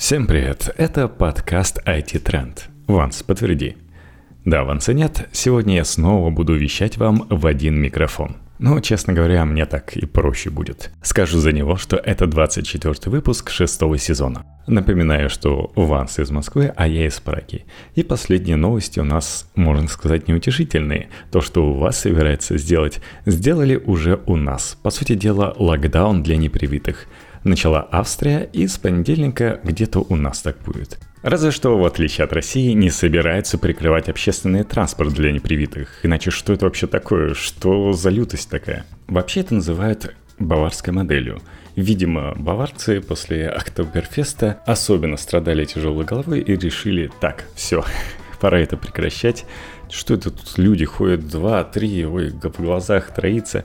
Всем 0.00 0.26
привет, 0.26 0.74
это 0.78 1.08
подкаст 1.08 1.78
IT 1.86 2.22
Trend. 2.22 2.60
Ванс, 2.86 3.22
подтверди. 3.22 3.76
Да, 4.46 4.64
Ванса 4.64 4.94
нет, 4.94 5.28
сегодня 5.30 5.76
я 5.76 5.84
снова 5.84 6.30
буду 6.30 6.54
вещать 6.54 6.96
вам 6.96 7.26
в 7.28 7.46
один 7.46 7.78
микрофон. 7.78 8.38
Но, 8.58 8.80
честно 8.80 9.12
говоря, 9.12 9.44
мне 9.44 9.66
так 9.66 9.98
и 9.98 10.06
проще 10.06 10.48
будет. 10.48 10.90
Скажу 11.02 11.38
за 11.38 11.52
него, 11.52 11.76
что 11.76 11.96
это 11.96 12.26
24 12.26 12.94
выпуск 13.10 13.50
шестого 13.50 13.98
сезона. 13.98 14.46
Напоминаю, 14.66 15.28
что 15.28 15.70
Ванс 15.76 16.18
из 16.18 16.30
Москвы, 16.30 16.72
а 16.74 16.88
я 16.88 17.06
из 17.06 17.20
Праги. 17.20 17.66
И 17.94 18.02
последние 18.02 18.56
новости 18.56 19.00
у 19.00 19.04
нас, 19.04 19.50
можно 19.54 19.86
сказать, 19.86 20.28
неутешительные. 20.28 21.10
То, 21.30 21.42
что 21.42 21.66
у 21.66 21.74
вас 21.74 22.00
собирается 22.00 22.56
сделать, 22.56 23.02
сделали 23.26 23.76
уже 23.76 24.18
у 24.24 24.36
нас. 24.36 24.78
По 24.82 24.88
сути 24.88 25.14
дела, 25.14 25.54
локдаун 25.58 26.22
для 26.22 26.38
непривитых. 26.38 27.06
Начала 27.44 27.88
Австрия, 27.90 28.48
и 28.52 28.66
с 28.66 28.76
понедельника 28.76 29.60
где-то 29.64 30.00
у 30.00 30.16
нас 30.16 30.42
так 30.42 30.58
будет. 30.58 30.98
Разве 31.22 31.50
что, 31.50 31.78
в 31.78 31.84
отличие 31.84 32.24
от 32.24 32.32
России, 32.32 32.72
не 32.72 32.90
собираются 32.90 33.58
прикрывать 33.58 34.08
общественный 34.08 34.64
транспорт 34.64 35.12
для 35.12 35.32
непривитых. 35.32 36.00
Иначе 36.02 36.30
что 36.30 36.52
это 36.52 36.66
вообще 36.66 36.86
такое? 36.86 37.34
Что 37.34 37.92
за 37.92 38.10
лютость 38.10 38.50
такая? 38.50 38.84
Вообще 39.06 39.40
это 39.40 39.54
называют 39.54 40.14
баварской 40.38 40.92
моделью. 40.92 41.40
Видимо, 41.76 42.34
баварцы 42.36 43.00
после 43.00 43.48
Октоберфеста 43.48 44.60
особенно 44.66 45.16
страдали 45.16 45.64
тяжелой 45.64 46.04
головой 46.04 46.40
и 46.40 46.56
решили, 46.56 47.10
так, 47.20 47.44
все, 47.54 47.84
пора 48.40 48.58
это 48.58 48.76
прекращать. 48.76 49.44
Что 49.90 50.14
это 50.14 50.30
тут 50.30 50.56
люди 50.56 50.84
ходят 50.84 51.28
два, 51.28 51.64
три, 51.64 52.06
ой, 52.06 52.30
в 52.30 52.60
глазах 52.60 53.12
троится. 53.14 53.64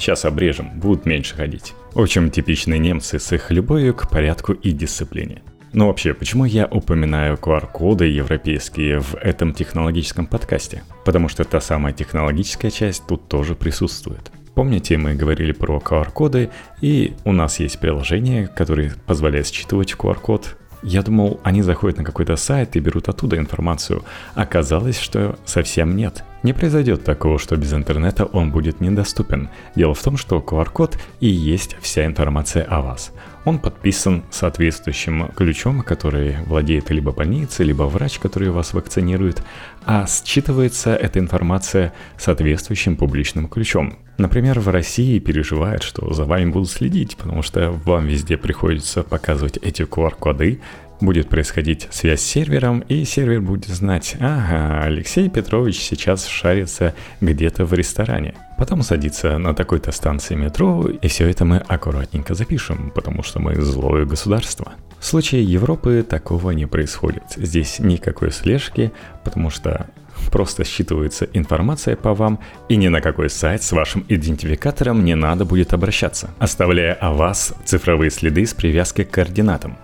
Сейчас 0.00 0.24
обрежем, 0.24 0.80
будут 0.80 1.04
меньше 1.04 1.34
ходить. 1.34 1.74
В 1.92 2.00
общем, 2.00 2.30
типичные 2.30 2.78
немцы 2.78 3.18
с 3.18 3.32
их 3.32 3.50
любовью 3.50 3.92
к 3.92 4.08
порядку 4.08 4.54
и 4.54 4.70
дисциплине. 4.70 5.42
Но 5.74 5.88
вообще, 5.88 6.14
почему 6.14 6.46
я 6.46 6.66
упоминаю 6.66 7.36
QR-коды 7.36 8.06
европейские 8.06 9.00
в 9.00 9.14
этом 9.16 9.52
технологическом 9.52 10.26
подкасте? 10.26 10.84
Потому 11.04 11.28
что 11.28 11.44
та 11.44 11.60
самая 11.60 11.92
технологическая 11.92 12.70
часть 12.70 13.06
тут 13.06 13.28
тоже 13.28 13.54
присутствует. 13.54 14.32
Помните, 14.54 14.96
мы 14.96 15.14
говорили 15.14 15.52
про 15.52 15.76
QR-коды, 15.76 16.48
и 16.80 17.12
у 17.26 17.32
нас 17.32 17.60
есть 17.60 17.78
приложение, 17.78 18.48
которое 18.48 18.94
позволяет 19.04 19.48
считывать 19.48 19.92
QR-код. 19.92 20.56
Я 20.82 21.02
думал, 21.02 21.40
они 21.42 21.62
заходят 21.62 21.98
на 21.98 22.04
какой-то 22.04 22.36
сайт 22.36 22.74
и 22.76 22.80
берут 22.80 23.08
оттуда 23.08 23.36
информацию. 23.36 24.02
Оказалось, 24.34 24.98
что 24.98 25.38
совсем 25.44 25.94
нет. 25.94 26.24
Не 26.42 26.54
произойдет 26.54 27.04
такого, 27.04 27.38
что 27.38 27.56
без 27.56 27.74
интернета 27.74 28.24
он 28.24 28.50
будет 28.50 28.80
недоступен. 28.80 29.50
Дело 29.76 29.94
в 29.94 30.02
том, 30.02 30.16
что 30.16 30.38
QR-код 30.38 30.98
и 31.20 31.28
есть 31.28 31.76
вся 31.80 32.06
информация 32.06 32.64
о 32.64 32.80
вас. 32.80 33.12
Он 33.44 33.58
подписан 33.58 34.22
соответствующим 34.30 35.28
ключом, 35.34 35.82
который 35.82 36.36
владеет 36.46 36.90
либо 36.90 37.12
больница, 37.12 37.62
либо 37.62 37.84
врач, 37.84 38.18
который 38.18 38.50
вас 38.50 38.74
вакцинирует, 38.74 39.42
а 39.86 40.04
считывается 40.04 40.94
эта 40.94 41.18
информация 41.18 41.94
соответствующим 42.18 42.96
публичным 42.96 43.48
ключом. 43.48 43.98
Например, 44.18 44.60
в 44.60 44.68
России 44.68 45.18
переживают, 45.18 45.82
что 45.82 46.12
за 46.12 46.24
вами 46.24 46.50
будут 46.50 46.70
следить, 46.70 47.16
потому 47.16 47.42
что 47.42 47.70
вам 47.70 48.06
везде 48.06 48.36
приходится 48.36 49.02
показывать 49.02 49.56
эти 49.56 49.82
QR-коды, 49.82 50.60
будет 51.00 51.30
происходить 51.30 51.88
связь 51.90 52.20
с 52.20 52.26
сервером, 52.26 52.80
и 52.80 53.04
сервер 53.04 53.40
будет 53.40 53.66
знать, 53.66 54.16
ага, 54.20 54.82
Алексей 54.84 55.30
Петрович 55.30 55.78
сейчас 55.78 56.26
шарится 56.26 56.94
где-то 57.22 57.64
в 57.64 57.72
ресторане. 57.72 58.34
Потом 58.60 58.82
садится 58.82 59.38
на 59.38 59.54
такой-то 59.54 59.90
станции 59.90 60.34
метро, 60.34 60.86
и 60.86 61.08
все 61.08 61.26
это 61.30 61.46
мы 61.46 61.56
аккуратненько 61.56 62.34
запишем, 62.34 62.92
потому 62.94 63.22
что 63.22 63.40
мы 63.40 63.58
злое 63.58 64.04
государство. 64.04 64.74
В 64.98 65.06
случае 65.06 65.44
Европы 65.44 66.04
такого 66.06 66.50
не 66.50 66.66
происходит. 66.66 67.22
Здесь 67.36 67.78
никакой 67.78 68.30
слежки, 68.30 68.92
потому 69.24 69.48
что 69.48 69.86
просто 70.30 70.64
считывается 70.64 71.26
информация 71.32 71.96
по 71.96 72.12
вам, 72.12 72.38
и 72.68 72.76
ни 72.76 72.88
на 72.88 73.00
какой 73.00 73.30
сайт 73.30 73.62
с 73.62 73.72
вашим 73.72 74.04
идентификатором 74.10 75.06
не 75.06 75.14
надо 75.14 75.46
будет 75.46 75.72
обращаться, 75.72 76.28
оставляя 76.38 76.92
о 76.92 77.12
вас 77.12 77.54
цифровые 77.64 78.10
следы 78.10 78.44
с 78.44 78.52
привязкой 78.52 79.06
к 79.06 79.10
координатам. 79.10 79.78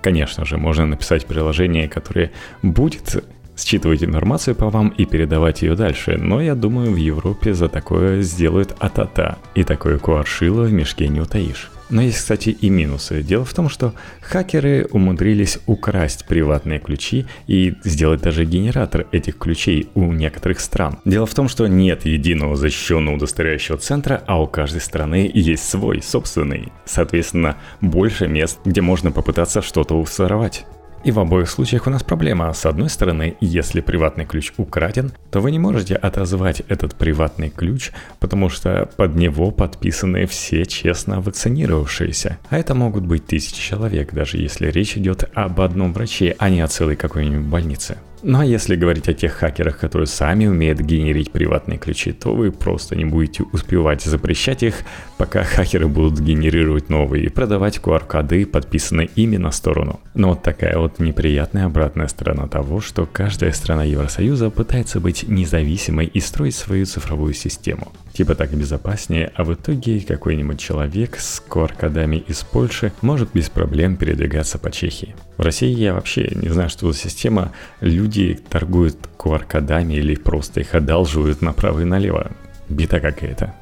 Конечно 0.00 0.46
же, 0.46 0.56
можно 0.56 0.86
написать 0.86 1.26
приложение, 1.26 1.86
которое 1.86 2.32
будет 2.62 3.22
считывать 3.56 4.02
информацию 4.02 4.54
по 4.54 4.70
вам 4.70 4.88
и 4.88 5.04
передавать 5.04 5.62
ее 5.62 5.74
дальше, 5.74 6.16
но 6.16 6.40
я 6.40 6.54
думаю, 6.54 6.92
в 6.92 6.96
Европе 6.96 7.54
за 7.54 7.68
такое 7.68 8.22
сделают 8.22 8.74
атата, 8.78 9.38
и 9.54 9.64
такое 9.64 9.98
куаршило 9.98 10.62
в 10.62 10.72
мешке 10.72 11.08
не 11.08 11.20
утаишь. 11.20 11.70
Но 11.92 12.00
есть, 12.00 12.16
кстати, 12.16 12.48
и 12.48 12.70
минусы. 12.70 13.22
Дело 13.22 13.44
в 13.44 13.52
том, 13.52 13.68
что 13.68 13.92
хакеры 14.22 14.88
умудрились 14.92 15.58
украсть 15.66 16.24
приватные 16.24 16.78
ключи 16.78 17.26
и 17.46 17.74
сделать 17.84 18.22
даже 18.22 18.46
генератор 18.46 19.06
этих 19.12 19.36
ключей 19.36 19.90
у 19.94 20.10
некоторых 20.10 20.60
стран. 20.60 21.00
Дело 21.04 21.26
в 21.26 21.34
том, 21.34 21.50
что 21.50 21.66
нет 21.66 22.06
единого 22.06 22.56
защищенного 22.56 23.16
удостоверяющего 23.16 23.76
центра, 23.76 24.22
а 24.26 24.40
у 24.40 24.46
каждой 24.46 24.80
страны 24.80 25.30
есть 25.34 25.68
свой, 25.68 26.00
собственный. 26.00 26.72
Соответственно, 26.86 27.58
больше 27.82 28.26
мест, 28.26 28.58
где 28.64 28.80
можно 28.80 29.12
попытаться 29.12 29.60
что-то 29.60 30.00
усоровать. 30.00 30.64
И 31.04 31.10
в 31.10 31.18
обоих 31.18 31.50
случаях 31.50 31.88
у 31.88 31.90
нас 31.90 32.04
проблема. 32.04 32.52
С 32.52 32.64
одной 32.64 32.88
стороны, 32.88 33.36
если 33.40 33.80
приватный 33.80 34.24
ключ 34.24 34.52
украден, 34.56 35.10
то 35.32 35.40
вы 35.40 35.50
не 35.50 35.58
можете 35.58 35.96
отозвать 35.96 36.62
этот 36.68 36.94
приватный 36.94 37.50
ключ, 37.50 37.90
потому 38.20 38.48
что 38.48 38.88
под 38.96 39.16
него 39.16 39.50
подписаны 39.50 40.26
все 40.26 40.64
честно 40.64 41.20
вакцинировавшиеся. 41.20 42.38
А 42.50 42.58
это 42.58 42.76
могут 42.76 43.04
быть 43.04 43.26
тысячи 43.26 43.60
человек, 43.60 44.14
даже 44.14 44.36
если 44.36 44.70
речь 44.70 44.96
идет 44.96 45.28
об 45.34 45.60
одном 45.60 45.92
враче, 45.92 46.36
а 46.38 46.50
не 46.50 46.60
о 46.60 46.68
целой 46.68 46.94
какой-нибудь 46.94 47.46
больнице. 47.46 47.96
Ну 48.24 48.38
а 48.38 48.44
если 48.44 48.76
говорить 48.76 49.08
о 49.08 49.14
тех 49.14 49.32
хакерах, 49.32 49.78
которые 49.78 50.06
сами 50.06 50.46
умеют 50.46 50.78
генерить 50.78 51.32
приватные 51.32 51.76
ключи, 51.76 52.12
то 52.12 52.32
вы 52.36 52.52
просто 52.52 52.94
не 52.94 53.04
будете 53.04 53.42
успевать 53.42 54.02
запрещать 54.02 54.62
их, 54.62 54.76
пока 55.18 55.42
хакеры 55.42 55.88
будут 55.88 56.20
генерировать 56.20 56.88
новые 56.88 57.24
и 57.24 57.28
продавать 57.28 57.78
QR-коды, 57.78 58.46
подписанные 58.46 59.08
ими 59.16 59.38
на 59.38 59.50
сторону. 59.50 59.98
Но 60.14 60.28
вот 60.28 60.42
такая 60.42 60.78
вот 60.78 60.91
неприятная 60.98 61.66
обратная 61.66 62.08
сторона 62.08 62.46
того, 62.48 62.80
что 62.80 63.06
каждая 63.06 63.52
страна 63.52 63.84
Евросоюза 63.84 64.50
пытается 64.50 65.00
быть 65.00 65.28
независимой 65.28 66.06
и 66.06 66.20
строить 66.20 66.54
свою 66.54 66.86
цифровую 66.86 67.34
систему. 67.34 67.92
Типа 68.12 68.34
так 68.34 68.52
безопаснее, 68.52 69.32
а 69.34 69.44
в 69.44 69.54
итоге 69.54 70.00
какой-нибудь 70.00 70.60
человек 70.60 71.16
с 71.18 71.42
QR-кодами 71.48 72.16
из 72.16 72.42
Польши 72.42 72.92
может 73.00 73.30
без 73.32 73.48
проблем 73.48 73.96
передвигаться 73.96 74.58
по 74.58 74.70
Чехии. 74.70 75.14
В 75.36 75.42
России 75.42 75.70
я 75.70 75.94
вообще 75.94 76.30
не 76.34 76.48
знаю, 76.48 76.68
что 76.68 76.92
за 76.92 76.98
система. 76.98 77.52
Люди 77.80 78.38
торгуют 78.48 78.96
QR-кодами 79.18 79.94
или 79.94 80.14
просто 80.14 80.60
их 80.60 80.74
одалживают 80.74 81.40
направо 81.40 81.80
и 81.80 81.84
налево. 81.84 82.30
Беда 82.68 83.00
какая-то. 83.00 83.54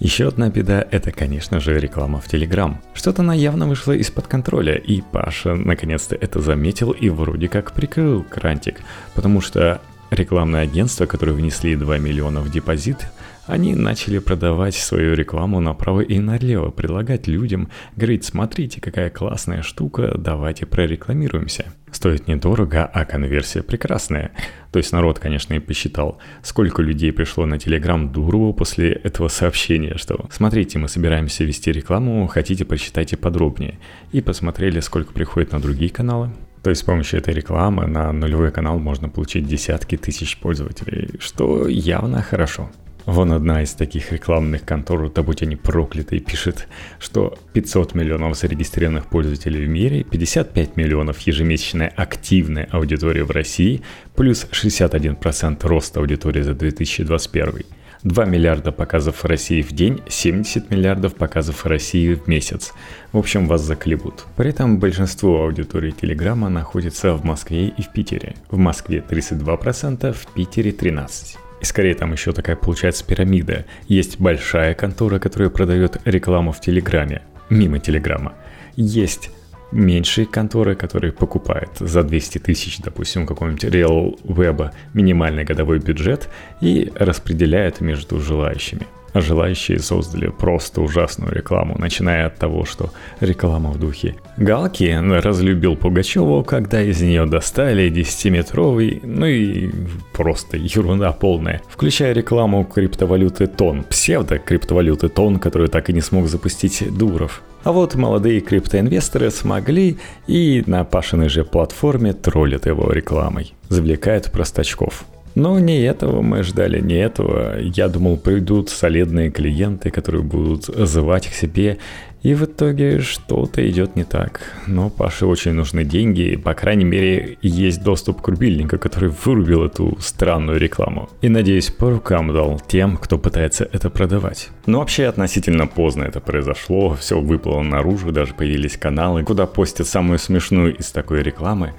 Еще 0.00 0.28
одна 0.28 0.50
беда– 0.50 0.84
это, 0.90 1.12
конечно 1.12 1.60
же, 1.60 1.78
реклама 1.78 2.20
в 2.20 2.28
Телеграм. 2.28 2.80
Что-то 2.94 3.22
она 3.22 3.32
явно 3.32 3.68
вышла 3.68 3.92
из-под 3.92 4.26
контроля, 4.26 4.74
и 4.74 5.00
Паша 5.00 5.54
наконец-то 5.54 6.16
это 6.16 6.40
заметил 6.40 6.90
и 6.90 7.08
вроде 7.08 7.48
как 7.48 7.72
прикрыл 7.72 8.24
крантик, 8.24 8.80
потому 9.14 9.40
что 9.40 9.80
рекламное 10.10 10.62
агентство, 10.62 11.06
которое 11.06 11.32
внесли 11.32 11.76
2 11.76 11.98
миллиона 11.98 12.40
в 12.40 12.50
депозит, 12.50 13.06
они 13.46 13.74
начали 13.74 14.18
продавать 14.18 14.74
свою 14.74 15.14
рекламу 15.14 15.60
направо 15.60 16.00
и 16.00 16.18
налево, 16.18 16.70
предлагать 16.70 17.26
людям, 17.26 17.68
говорить, 17.96 18.24
смотрите, 18.24 18.80
какая 18.80 19.10
классная 19.10 19.62
штука, 19.62 20.14
давайте 20.16 20.66
прорекламируемся. 20.66 21.66
Стоит 21.90 22.26
недорого, 22.26 22.84
а 22.84 23.04
конверсия 23.04 23.62
прекрасная. 23.62 24.32
То 24.72 24.78
есть 24.78 24.92
народ, 24.92 25.20
конечно, 25.20 25.54
и 25.54 25.60
посчитал, 25.60 26.18
сколько 26.42 26.82
людей 26.82 27.12
пришло 27.12 27.46
на 27.46 27.58
Телеграм 27.58 28.10
Дурову 28.10 28.52
после 28.52 28.90
этого 28.90 29.28
сообщения, 29.28 29.96
что 29.96 30.26
смотрите, 30.32 30.78
мы 30.78 30.88
собираемся 30.88 31.44
вести 31.44 31.70
рекламу, 31.70 32.26
хотите, 32.26 32.64
почитайте 32.64 33.16
подробнее. 33.16 33.78
И 34.10 34.20
посмотрели, 34.20 34.80
сколько 34.80 35.12
приходит 35.12 35.52
на 35.52 35.60
другие 35.60 35.90
каналы. 35.90 36.30
То 36.64 36.70
есть 36.70 36.80
с 36.82 36.84
помощью 36.84 37.20
этой 37.20 37.34
рекламы 37.34 37.86
на 37.86 38.10
нулевой 38.10 38.50
канал 38.50 38.78
можно 38.78 39.08
получить 39.10 39.46
десятки 39.46 39.96
тысяч 39.96 40.38
пользователей, 40.38 41.10
что 41.20 41.68
явно 41.68 42.22
хорошо. 42.22 42.70
Вон 43.06 43.32
одна 43.32 43.62
из 43.62 43.74
таких 43.74 44.12
рекламных 44.12 44.64
контор, 44.64 45.10
да 45.10 45.22
будь 45.22 45.42
они 45.42 45.56
прокляты, 45.56 46.20
пишет, 46.20 46.66
что 46.98 47.36
500 47.52 47.94
миллионов 47.94 48.36
зарегистрированных 48.36 49.06
пользователей 49.06 49.66
в 49.66 49.68
мире, 49.68 50.04
55 50.04 50.76
миллионов 50.76 51.20
ежемесячная 51.20 51.92
активная 51.94 52.66
аудитория 52.72 53.24
в 53.24 53.30
России, 53.30 53.82
плюс 54.16 54.46
61% 54.50 55.66
роста 55.66 56.00
аудитории 56.00 56.40
за 56.40 56.54
2021. 56.54 57.64
2 58.04 58.24
миллиарда 58.26 58.70
показов 58.70 59.22
в 59.22 59.24
России 59.26 59.62
в 59.62 59.72
день, 59.72 60.00
70 60.08 60.70
миллиардов 60.70 61.14
показов 61.14 61.64
в 61.64 61.66
России 61.66 62.14
в 62.14 62.26
месяц. 62.26 62.72
В 63.12 63.18
общем, 63.18 63.46
вас 63.46 63.62
заклебут. 63.62 64.24
При 64.36 64.50
этом 64.50 64.78
большинство 64.78 65.42
аудитории 65.42 65.90
Телеграма 65.90 66.48
находится 66.50 67.14
в 67.14 67.24
Москве 67.24 67.68
и 67.68 67.82
в 67.82 67.92
Питере. 67.92 68.34
В 68.50 68.58
Москве 68.58 69.02
32%, 69.06 70.12
в 70.12 70.26
Питере 70.34 70.70
13%. 70.70 71.38
И 71.64 71.66
скорее 71.66 71.94
там 71.94 72.12
еще 72.12 72.32
такая 72.32 72.56
получается 72.56 73.06
пирамида. 73.06 73.64
Есть 73.88 74.20
большая 74.20 74.74
контора, 74.74 75.18
которая 75.18 75.48
продает 75.48 75.96
рекламу 76.04 76.52
в 76.52 76.60
Телеграме, 76.60 77.22
мимо 77.48 77.78
Телеграма. 77.78 78.34
Есть 78.76 79.30
меньшие 79.72 80.26
конторы, 80.26 80.74
которые 80.74 81.10
покупают 81.14 81.70
за 81.78 82.02
200 82.02 82.36
тысяч, 82.40 82.80
допустим, 82.80 83.26
какого-нибудь 83.26 83.64
Real 83.64 84.22
Web 84.24 84.72
минимальный 84.92 85.44
годовой 85.44 85.78
бюджет 85.78 86.28
и 86.60 86.92
распределяют 86.96 87.80
между 87.80 88.20
желающими 88.20 88.86
желающие 89.20 89.78
создали 89.78 90.28
просто 90.28 90.80
ужасную 90.80 91.32
рекламу, 91.32 91.76
начиная 91.78 92.26
от 92.26 92.36
того, 92.36 92.64
что 92.64 92.90
реклама 93.20 93.70
в 93.70 93.78
духе 93.78 94.16
Галки 94.36 94.98
разлюбил 95.20 95.76
Пугачеву, 95.76 96.42
когда 96.44 96.82
из 96.82 97.00
нее 97.00 97.26
достали 97.26 97.90
10-метровый, 97.90 99.00
ну 99.04 99.26
и 99.26 99.70
просто 100.12 100.56
ерунда 100.56 101.12
полная, 101.12 101.62
включая 101.68 102.12
рекламу 102.12 102.64
криптовалюты 102.64 103.46
Тон, 103.46 103.84
псевдо-криптовалюты 103.84 105.08
Тон, 105.08 105.38
которую 105.38 105.68
так 105.68 105.90
и 105.90 105.92
не 105.92 106.00
смог 106.00 106.28
запустить 106.28 106.84
Дуров. 106.96 107.42
А 107.62 107.72
вот 107.72 107.94
молодые 107.94 108.40
криптоинвесторы 108.40 109.30
смогли 109.30 109.96
и 110.26 110.62
на 110.66 110.84
Пашиной 110.84 111.30
же 111.30 111.44
платформе 111.44 112.12
троллят 112.12 112.66
его 112.66 112.92
рекламой, 112.92 113.54
завлекают 113.68 114.30
простачков. 114.30 115.06
Но 115.34 115.58
не 115.58 115.80
этого 115.82 116.22
мы 116.22 116.42
ждали, 116.42 116.80
не 116.80 116.94
этого. 116.94 117.58
Я 117.60 117.88
думал, 117.88 118.16
придут 118.16 118.70
солидные 118.70 119.30
клиенты, 119.30 119.90
которые 119.90 120.22
будут 120.22 120.64
зывать 120.64 121.28
к 121.28 121.34
себе. 121.34 121.78
И 122.22 122.32
в 122.32 122.44
итоге 122.44 123.00
что-то 123.00 123.68
идет 123.68 123.96
не 123.96 124.04
так. 124.04 124.40
Но 124.66 124.88
Паше 124.88 125.26
очень 125.26 125.52
нужны 125.52 125.84
деньги, 125.84 126.36
по 126.36 126.54
крайней 126.54 126.86
мере, 126.86 127.36
есть 127.42 127.82
доступ 127.82 128.22
к 128.22 128.28
рубильнику, 128.28 128.78
который 128.78 129.10
вырубил 129.10 129.62
эту 129.62 129.98
странную 130.00 130.58
рекламу. 130.58 131.10
И, 131.20 131.28
надеюсь, 131.28 131.70
по 131.70 131.90
рукам 131.90 132.32
дал 132.32 132.58
тем, 132.66 132.96
кто 132.96 133.18
пытается 133.18 133.68
это 133.70 133.90
продавать. 133.90 134.48
Но 134.64 134.78
вообще 134.78 135.04
относительно 135.04 135.66
поздно 135.66 136.04
это 136.04 136.20
произошло, 136.20 136.96
все 136.98 137.20
выплыло 137.20 137.60
наружу, 137.60 138.10
даже 138.10 138.32
появились 138.32 138.78
каналы, 138.78 139.22
куда 139.22 139.44
постят 139.44 139.86
самую 139.86 140.18
смешную 140.18 140.74
из 140.74 140.90
такой 140.92 141.22
рекламы. 141.22 141.74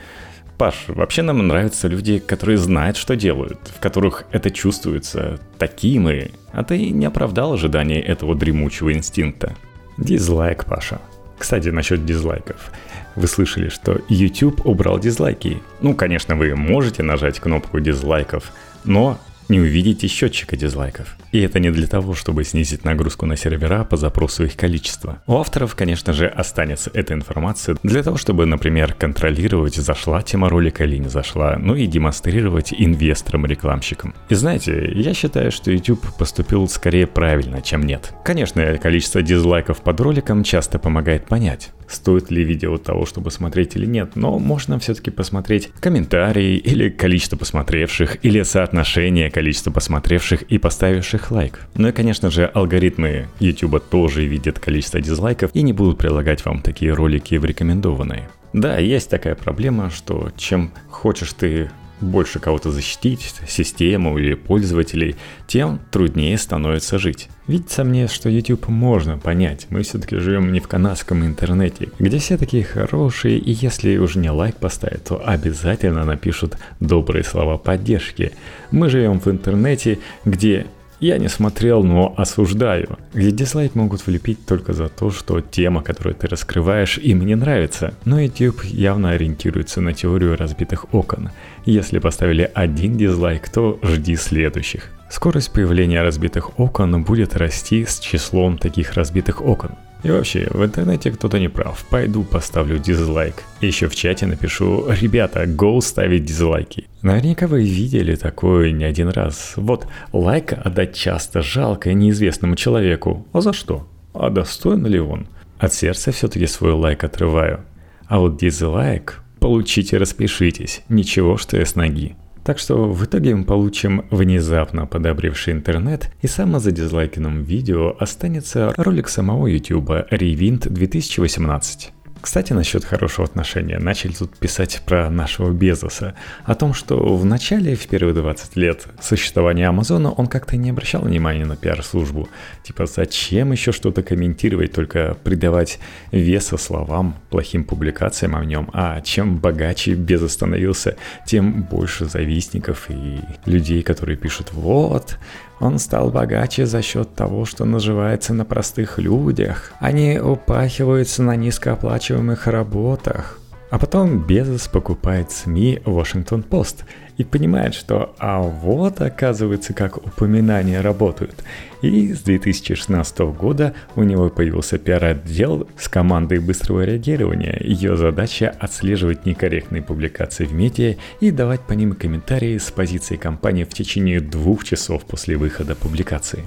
Паш, 0.57 0.85
вообще 0.87 1.21
нам 1.21 1.45
нравятся 1.45 1.89
люди, 1.89 2.19
которые 2.19 2.57
знают, 2.57 2.95
что 2.95 3.15
делают, 3.17 3.59
в 3.75 3.79
которых 3.81 4.23
это 4.31 4.49
чувствуется. 4.51 5.39
Такие 5.57 5.99
мы. 5.99 6.31
А 6.53 6.63
ты 6.63 6.91
не 6.91 7.05
оправдал 7.05 7.53
ожиданий 7.53 7.99
этого 7.99 8.35
дремучего 8.35 8.93
инстинкта. 8.93 9.53
Дизлайк, 9.97 10.65
Паша. 10.65 11.01
Кстати, 11.37 11.69
насчет 11.69 12.05
дизлайков. 12.05 12.71
Вы 13.17 13.27
слышали, 13.27 13.67
что 13.67 13.99
YouTube 14.07 14.65
убрал 14.65 14.97
дизлайки. 14.97 15.61
Ну, 15.81 15.93
конечно, 15.93 16.35
вы 16.37 16.55
можете 16.55 17.03
нажать 17.03 17.39
кнопку 17.39 17.81
дизлайков, 17.81 18.51
но 18.85 19.19
не 19.49 19.59
увидите 19.59 20.07
счетчика 20.07 20.55
дизлайков. 20.55 21.15
И 21.31 21.41
это 21.41 21.59
не 21.59 21.71
для 21.71 21.87
того, 21.87 22.15
чтобы 22.15 22.43
снизить 22.43 22.85
нагрузку 22.85 23.25
на 23.25 23.35
сервера 23.35 23.83
по 23.83 23.97
запросу 23.97 24.45
их 24.45 24.55
количества. 24.55 25.21
У 25.27 25.37
авторов, 25.37 25.75
конечно 25.75 26.13
же, 26.13 26.27
останется 26.27 26.91
эта 26.93 27.13
информация 27.13 27.75
для 27.83 28.03
того, 28.03 28.17
чтобы, 28.17 28.45
например, 28.45 28.93
контролировать, 28.93 29.75
зашла 29.75 30.21
тема 30.21 30.49
ролика 30.49 30.85
или 30.85 30.97
не 30.97 31.09
зашла, 31.09 31.57
ну 31.59 31.75
и 31.75 31.87
демонстрировать 31.87 32.73
инвесторам-рекламщикам. 32.77 34.15
И 34.29 34.35
знаете, 34.35 34.91
я 34.95 35.13
считаю, 35.13 35.51
что 35.51 35.71
YouTube 35.71 36.05
поступил 36.17 36.67
скорее 36.67 37.05
правильно, 37.05 37.61
чем 37.61 37.83
нет. 37.83 38.13
Конечно, 38.23 38.77
количество 38.77 39.21
дизлайков 39.21 39.81
под 39.81 39.99
роликом 39.99 40.43
часто 40.43 40.79
помогает 40.79 41.27
понять, 41.27 41.71
стоит 41.87 42.31
ли 42.31 42.43
видео 42.43 42.77
того, 42.77 43.05
чтобы 43.05 43.31
смотреть 43.31 43.75
или 43.75 43.85
нет, 43.85 44.15
но 44.15 44.39
можно 44.39 44.79
все-таки 44.79 45.11
посмотреть 45.11 45.69
комментарии 45.79 46.55
или 46.57 46.89
количество 46.89 47.35
посмотревших, 47.35 48.23
или 48.23 48.41
соотношение 48.43 49.29
количества 49.35 49.69
посмотревших 49.69 50.43
и 50.43 50.57
поставивших 50.57 51.29
лайк. 51.29 51.59
Ну 51.75 51.89
и, 51.89 51.91
конечно 51.91 52.31
же, 52.31 52.45
алгоритмы 52.45 53.27
YouTube 53.41 53.83
тоже 53.83 54.25
видят 54.25 54.59
количество 54.59 55.01
дизлайков 55.01 55.51
и 55.53 55.61
не 55.61 55.73
будут 55.73 55.97
прилагать 55.97 56.45
вам 56.45 56.61
такие 56.61 56.93
ролики 56.93 57.35
в 57.35 57.43
рекомендованные. 57.43 58.29
Да, 58.53 58.77
есть 58.77 59.09
такая 59.09 59.35
проблема, 59.35 59.89
что 59.89 60.31
чем 60.37 60.71
хочешь 60.89 61.33
ты 61.33 61.69
больше 62.05 62.39
кого-то 62.39 62.71
защитить, 62.71 63.33
систему 63.47 64.17
или 64.17 64.33
пользователей, 64.33 65.15
тем 65.47 65.79
труднее 65.91 66.37
становится 66.37 66.99
жить. 66.99 67.29
Видится 67.47 67.83
мне, 67.83 68.07
что 68.07 68.29
YouTube 68.29 68.67
можно 68.69 69.17
понять. 69.17 69.67
Мы 69.69 69.83
все-таки 69.83 70.17
живем 70.17 70.51
не 70.51 70.59
в 70.59 70.67
канадском 70.67 71.25
интернете, 71.25 71.89
где 71.99 72.17
все 72.17 72.37
такие 72.37 72.63
хорошие, 72.63 73.37
и 73.37 73.51
если 73.51 73.97
уже 73.97 74.19
не 74.19 74.29
лайк 74.29 74.55
поставят, 74.55 75.03
то 75.03 75.21
обязательно 75.23 76.05
напишут 76.05 76.57
добрые 76.79 77.23
слова 77.23 77.57
поддержки. 77.57 78.31
Мы 78.71 78.89
живем 78.89 79.19
в 79.19 79.27
интернете, 79.27 79.99
где 80.23 80.67
я 80.99 81.17
не 81.17 81.27
смотрел, 81.27 81.83
но 81.83 82.13
осуждаю. 82.17 82.97
Где 83.13 83.31
дизлайк 83.31 83.75
могут 83.75 84.05
влепить 84.05 84.45
только 84.45 84.73
за 84.73 84.89
то, 84.89 85.11
что 85.11 85.41
тема, 85.41 85.83
которую 85.83 86.15
ты 86.15 86.27
раскрываешь, 86.27 86.97
им 86.97 87.25
не 87.25 87.35
нравится. 87.35 87.93
Но 88.05 88.19
YouTube 88.19 88.63
явно 88.63 89.11
ориентируется 89.11 89.81
на 89.81 89.93
теорию 89.93 90.37
разбитых 90.37 90.93
окон. 90.93 91.29
Если 91.65 91.99
поставили 91.99 92.49
один 92.53 92.97
дизлайк, 92.97 93.49
то 93.49 93.79
жди 93.83 94.15
следующих. 94.15 94.91
Скорость 95.09 95.51
появления 95.51 96.01
разбитых 96.01 96.59
окон 96.59 97.03
будет 97.03 97.35
расти 97.35 97.85
с 97.85 97.99
числом 97.99 98.57
таких 98.57 98.93
разбитых 98.93 99.41
окон. 99.41 99.71
И 100.05 100.11
вообще, 100.11 100.47
в 100.51 100.63
интернете 100.63 101.09
кто-то 101.09 101.39
не 101.39 101.47
прав. 101.47 101.83
Пойду 101.89 102.21
поставлю 102.21 102.77
дизлайк. 102.77 103.41
Еще 103.59 103.87
в 103.87 103.95
чате 103.95 104.27
напишу, 104.27 104.85
ребята, 104.87 105.45
go 105.45 105.81
ставить 105.81 106.25
дизлайки. 106.25 106.85
Наверняка 107.01 107.47
вы 107.47 107.63
видели 107.63 108.13
такое 108.15 108.71
не 108.71 108.83
один 108.83 109.09
раз. 109.09 109.53
Вот, 109.55 109.87
лайк 110.13 110.53
отдать 110.53 110.93
часто 110.93 111.41
жалко 111.41 111.91
неизвестному 111.91 112.55
человеку. 112.55 113.25
А 113.33 113.41
за 113.41 113.51
что? 113.51 113.87
А 114.13 114.29
достоин 114.29 114.85
ли 114.85 114.99
он? 114.99 115.27
От 115.57 115.73
сердца 115.73 116.11
все-таки 116.11 116.45
свой 116.45 116.73
лайк 116.73 117.03
отрываю. 117.03 117.61
А 118.07 118.19
вот 118.19 118.37
дизлайк 118.37 119.23
получите, 119.39 119.97
распишитесь. 119.97 120.83
Ничего, 120.87 121.37
что 121.37 121.57
я 121.57 121.65
с 121.65 121.73
ноги. 121.73 122.15
Так 122.45 122.59
что 122.59 122.91
в 122.91 123.03
итоге 123.03 123.33
мы 123.33 123.43
получим 123.43 124.05
внезапно 124.11 124.85
подобревший 124.85 125.53
интернет, 125.53 126.11
и 126.21 126.27
само 126.27 126.59
за 126.59 126.71
дизлайкином 126.71 127.41
видео 127.41 127.95
останется 127.99 128.71
ролик 128.77 129.09
самого 129.09 129.47
YouTube 129.47 129.89
Rewind 129.89 130.69
2018. 130.69 131.94
Кстати, 132.25 132.53
насчет 132.53 132.83
хорошего 132.83 133.27
отношения. 133.27 133.77
Начали 133.77 134.11
тут 134.11 134.35
писать 134.35 134.81
про 134.83 135.11
нашего 135.11 135.51
Безоса. 135.51 136.15
О 136.43 136.55
том, 136.55 136.73
что 136.73 137.15
в 137.15 137.23
начале, 137.23 137.75
в 137.75 137.85
первые 137.85 138.15
20 138.15 138.55
лет 138.55 138.87
существования 138.99 139.67
Амазона, 139.67 140.11
он 140.11 140.25
как-то 140.25 140.57
не 140.57 140.71
обращал 140.71 141.03
внимания 141.03 141.45
на 141.45 141.55
пиар-службу. 141.55 142.27
Типа, 142.63 142.87
зачем 142.87 143.51
еще 143.51 143.71
что-то 143.71 144.01
комментировать, 144.01 144.71
только 144.71 145.15
придавать 145.23 145.77
веса 146.11 146.57
словам, 146.57 147.15
плохим 147.29 147.63
публикациям 147.63 148.35
о 148.35 148.43
нем. 148.43 148.71
А 148.73 149.01
чем 149.01 149.37
богаче 149.37 149.93
Безос 149.93 150.33
становился, 150.33 150.97
тем 151.27 151.61
больше 151.61 152.05
завистников 152.05 152.89
и 152.89 153.19
людей, 153.45 153.83
которые 153.83 154.17
пишут 154.17 154.51
«Вот, 154.51 155.19
он 155.59 155.79
стал 155.79 156.09
богаче 156.09 156.65
за 156.65 156.81
счет 156.81 157.13
того, 157.15 157.45
что 157.45 157.65
наживается 157.65 158.33
на 158.33 158.45
простых 158.45 158.99
людях. 158.99 159.71
Они 159.79 160.19
упахиваются 160.19 161.23
на 161.23 161.35
низкооплачиваемых 161.35 162.47
работах. 162.47 163.39
А 163.75 163.77
потом 163.77 164.19
Безос 164.19 164.69
покупает 164.69 165.31
СМИ 165.31 165.81
Washington-Post 165.83 166.85
и 167.17 167.25
понимает, 167.25 167.73
что 167.73 168.15
а 168.19 168.39
вот 168.39 169.01
оказывается 169.01 169.73
как 169.73 169.97
упоминания 169.97 170.79
работают. 170.79 171.43
И 171.81 172.13
с 172.13 172.21
2016 172.21 173.19
года 173.37 173.73
у 173.97 174.03
него 174.03 174.29
появился 174.29 174.77
пиар-отдел 174.77 175.67
с 175.77 175.89
командой 175.89 176.39
быстрого 176.39 176.85
реагирования. 176.85 177.59
Ее 177.61 177.97
задача 177.97 178.55
отслеживать 178.57 179.25
некорректные 179.25 179.81
публикации 179.81 180.45
в 180.45 180.53
медиа 180.53 180.95
и 181.19 181.29
давать 181.31 181.59
по 181.59 181.73
ним 181.73 181.95
комментарии 181.95 182.57
с 182.57 182.71
позиции 182.71 183.17
компании 183.17 183.65
в 183.65 183.73
течение 183.73 184.21
двух 184.21 184.63
часов 184.63 185.03
после 185.03 185.35
выхода 185.35 185.75
публикации. 185.75 186.45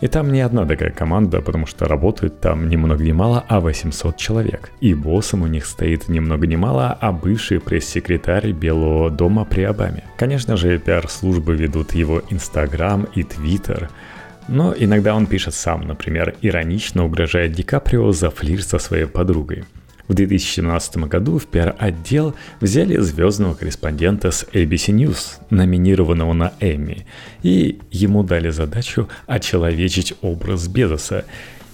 И 0.00 0.08
там 0.08 0.32
не 0.32 0.40
одна 0.40 0.66
такая 0.66 0.90
команда, 0.90 1.40
потому 1.40 1.66
что 1.66 1.86
работает 1.86 2.40
там 2.40 2.68
ни 2.68 2.76
много 2.76 3.04
ни 3.04 3.12
мало, 3.12 3.44
а 3.48 3.60
800 3.60 4.16
человек. 4.16 4.70
И 4.80 4.92
боссом 4.92 5.42
у 5.42 5.46
них 5.46 5.66
стоит 5.66 6.08
ни 6.08 6.18
много 6.18 6.46
ни 6.46 6.56
мало, 6.56 6.96
а 7.00 7.12
бывший 7.12 7.60
пресс-секретарь 7.60 8.52
Белого 8.52 9.10
дома 9.10 9.44
при 9.44 9.62
Обаме. 9.62 10.04
Конечно 10.16 10.56
же, 10.56 10.78
пиар-службы 10.78 11.54
ведут 11.54 11.94
его 11.94 12.22
Инстаграм 12.30 13.06
и 13.14 13.22
Твиттер, 13.22 13.88
но 14.48 14.74
иногда 14.76 15.14
он 15.14 15.26
пишет 15.26 15.54
сам, 15.54 15.86
например, 15.86 16.34
иронично 16.42 17.04
угрожая 17.04 17.48
Ди 17.48 17.62
Каприо 17.62 18.12
за 18.12 18.30
флирт 18.30 18.66
со 18.66 18.78
своей 18.78 19.06
подругой. 19.06 19.64
В 20.06 20.12
2017 20.12 20.96
году 21.08 21.38
в 21.38 21.46
пиар-отдел 21.46 22.34
взяли 22.60 22.98
звездного 22.98 23.54
корреспондента 23.54 24.30
с 24.30 24.44
ABC 24.52 24.94
News, 24.94 25.40
номинированного 25.48 26.34
на 26.34 26.52
Эмми, 26.60 27.06
и 27.42 27.78
ему 27.90 28.22
дали 28.22 28.50
задачу 28.50 29.08
очеловечить 29.26 30.14
образ 30.20 30.68
Безоса. 30.68 31.24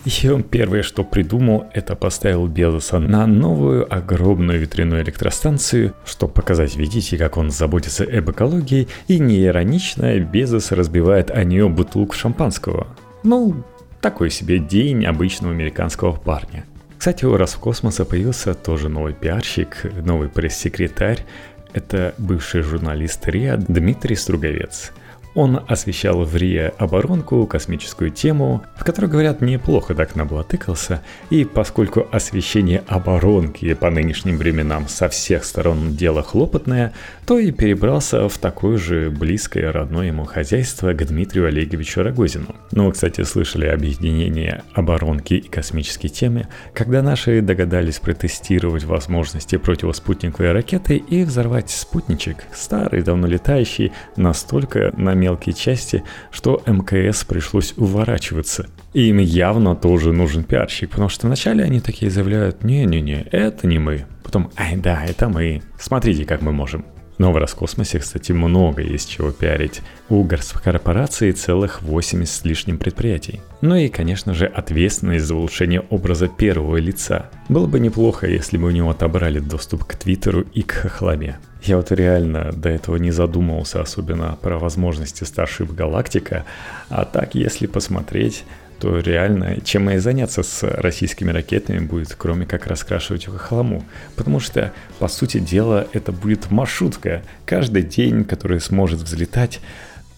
И 0.05 0.29
он 0.29 0.45
первое, 0.45 0.83
что 0.83 1.03
придумал, 1.03 1.67
это 1.75 1.97
поставил 1.97 2.47
Безоса 2.47 3.01
на 3.01 3.27
новую 3.27 3.93
огромную 3.93 4.61
ветряную 4.61 5.03
электростанцию, 5.03 5.93
чтобы 6.07 6.33
показать, 6.33 6.77
видите, 6.77 7.19
как 7.19 7.37
он 7.37 7.51
заботится 7.51 8.05
об 8.05 8.31
экологии, 8.31 8.87
и 9.09 9.19
неиронично 9.19 10.19
Безос 10.21 10.71
разбивает 10.71 11.31
о 11.33 11.43
нее 11.43 11.69
бутылку 11.69 12.15
шампанского. 12.15 12.87
Ну, 13.25 13.65
такой 14.01 14.31
себе 14.31 14.59
день 14.59 15.05
обычного 15.05 15.53
американского 15.53 16.13
парня. 16.13 16.65
Кстати, 17.01 17.25
у 17.25 17.35
Роскосмоса 17.35 18.05
появился 18.05 18.53
тоже 18.53 18.91
новый 18.91 19.15
пиарщик, 19.15 19.87
новый 20.05 20.29
пресс-секретарь. 20.29 21.25
Это 21.73 22.15
бывший 22.19 22.61
журналист 22.61 23.27
РИА 23.27 23.57
Дмитрий 23.57 24.17
Струговец. 24.17 24.93
Он 25.35 25.61
освещал 25.69 26.25
в 26.25 26.37
Рио 26.37 26.73
оборонку, 26.79 27.47
космическую 27.47 28.11
тему, 28.11 28.63
в 28.77 28.85
которой, 28.85 29.07
говорят, 29.07 29.41
неплохо 29.41 29.95
так 29.95 30.17
наблатыкался, 30.17 31.03
и 31.31 31.45
поскольку 31.45 32.07
освещение 32.11 32.83
оборонки 32.89 33.75
по 33.75 33.91
нынешним 33.91 34.39
временам 34.39 34.89
со 34.89 35.09
всех 35.09 35.45
сторон 35.45 35.95
дело 35.95 36.23
хлопотное, 36.23 36.93
то 37.27 37.39
и 37.39 37.53
перебрался 37.53 38.29
в 38.29 38.39
такое 38.39 38.77
же 38.77 39.11
близкое 39.11 39.71
родное 39.71 40.07
ему 40.07 40.25
хозяйство 40.25 40.93
к 40.93 41.07
Дмитрию 41.07 41.47
Олеговичу 41.47 42.03
Рогозину. 42.03 42.57
Ну, 42.73 42.87
вы, 42.87 42.93
кстати, 42.93 43.23
слышали 43.23 43.67
объединение 43.67 44.65
оборонки 44.75 45.35
и 45.35 45.49
космической 45.49 46.09
темы, 46.09 46.49
когда 46.75 47.03
наши 47.03 47.41
догадались 47.41 48.01
протестировать 48.01 48.85
возможности 48.85 49.57
противоспутниковой 49.57 50.53
ракеты 50.53 50.97
и 50.97 51.23
взорвать 51.23 51.71
спутничек, 51.71 52.45
старый, 52.53 53.03
давно 53.03 53.29
летающий, 53.29 53.93
настолько 54.17 54.93
на 54.97 55.15
мелкие 55.21 55.55
части, 55.55 56.03
что 56.31 56.63
МКС 56.67 57.25
пришлось 57.25 57.75
уворачиваться. 57.77 58.67
И 58.93 59.09
им 59.09 59.19
явно 59.19 59.77
тоже 59.77 60.13
нужен 60.13 60.43
пиарщик, 60.43 60.91
потому 60.91 61.09
что 61.09 61.27
вначале 61.27 61.63
они 61.63 61.81
такие 61.81 62.11
заявляют, 62.11 62.65
не-не-не, 62.65 63.29
это 63.31 63.67
не 63.67 63.79
мы. 63.79 64.07
Потом, 64.25 64.51
ай 64.57 64.77
да, 64.77 65.05
это 65.05 65.29
мы. 65.29 65.63
Смотрите, 65.79 66.25
как 66.25 66.43
мы 66.43 66.53
можем. 66.53 66.85
Но 67.21 67.33
в 67.33 67.37
Роскосмосе, 67.37 67.99
кстати, 67.99 68.33
много 68.33 68.81
есть 68.81 69.11
чего 69.11 69.31
пиарить. 69.31 69.83
У 70.09 70.27
корпорации 70.27 71.33
целых 71.33 71.83
80 71.83 72.35
с 72.35 72.45
лишним 72.47 72.79
предприятий. 72.79 73.43
Ну 73.61 73.75
и, 73.75 73.89
конечно 73.89 74.33
же, 74.33 74.47
ответственность 74.47 75.27
за 75.27 75.35
улучшение 75.35 75.83
образа 75.91 76.29
первого 76.29 76.79
лица. 76.79 77.29
Было 77.51 77.67
бы 77.67 77.79
неплохо, 77.79 78.27
если 78.27 78.57
бы 78.57 78.69
у 78.69 78.71
него 78.71 78.89
отобрали 78.89 79.39
доступ 79.39 79.85
к 79.85 79.97
Твиттеру 79.97 80.47
и 80.55 80.63
к 80.63 80.73
хохламе. 80.73 81.39
Я 81.63 81.77
вот 81.77 81.93
реально 81.93 82.53
до 82.53 82.69
этого 82.71 82.97
не 82.97 83.11
задумывался 83.11 83.83
особенно 83.83 84.39
про 84.41 84.59
возможности 84.59 85.25
Starship 85.25 85.75
Galactica, 85.75 86.45
а 86.89 87.05
так, 87.05 87.35
если 87.35 87.67
посмотреть, 87.67 88.45
то 88.81 88.99
реально 88.99 89.61
чем 89.61 89.91
и 89.91 89.99
заняться 89.99 90.43
с 90.43 90.63
российскими 90.63 91.31
ракетами 91.31 91.81
будет, 91.81 92.15
кроме 92.17 92.47
как 92.47 92.67
раскрашивать 92.67 93.27
их 93.27 93.37
хламу. 93.37 93.85
Потому 94.17 94.41
что, 94.41 94.73
по 94.99 95.07
сути 95.09 95.39
дела, 95.39 95.87
это 95.93 96.13
будет 96.13 96.51
маршрутка. 96.51 97.23
Каждый 97.45 97.83
день, 97.83 98.25
который 98.25 98.59
сможет 98.59 99.01
взлетать. 99.01 99.61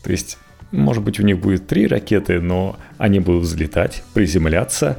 То 0.05 0.13
есть, 0.13 0.39
может 0.71 1.03
быть, 1.03 1.19
у 1.19 1.25
них 1.25 1.41
будет 1.41 1.67
три 1.67 1.89
ракеты, 1.89 2.41
но 2.41 2.77
они 2.99 3.19
будут 3.19 3.43
взлетать, 3.43 4.05
приземляться, 4.15 4.99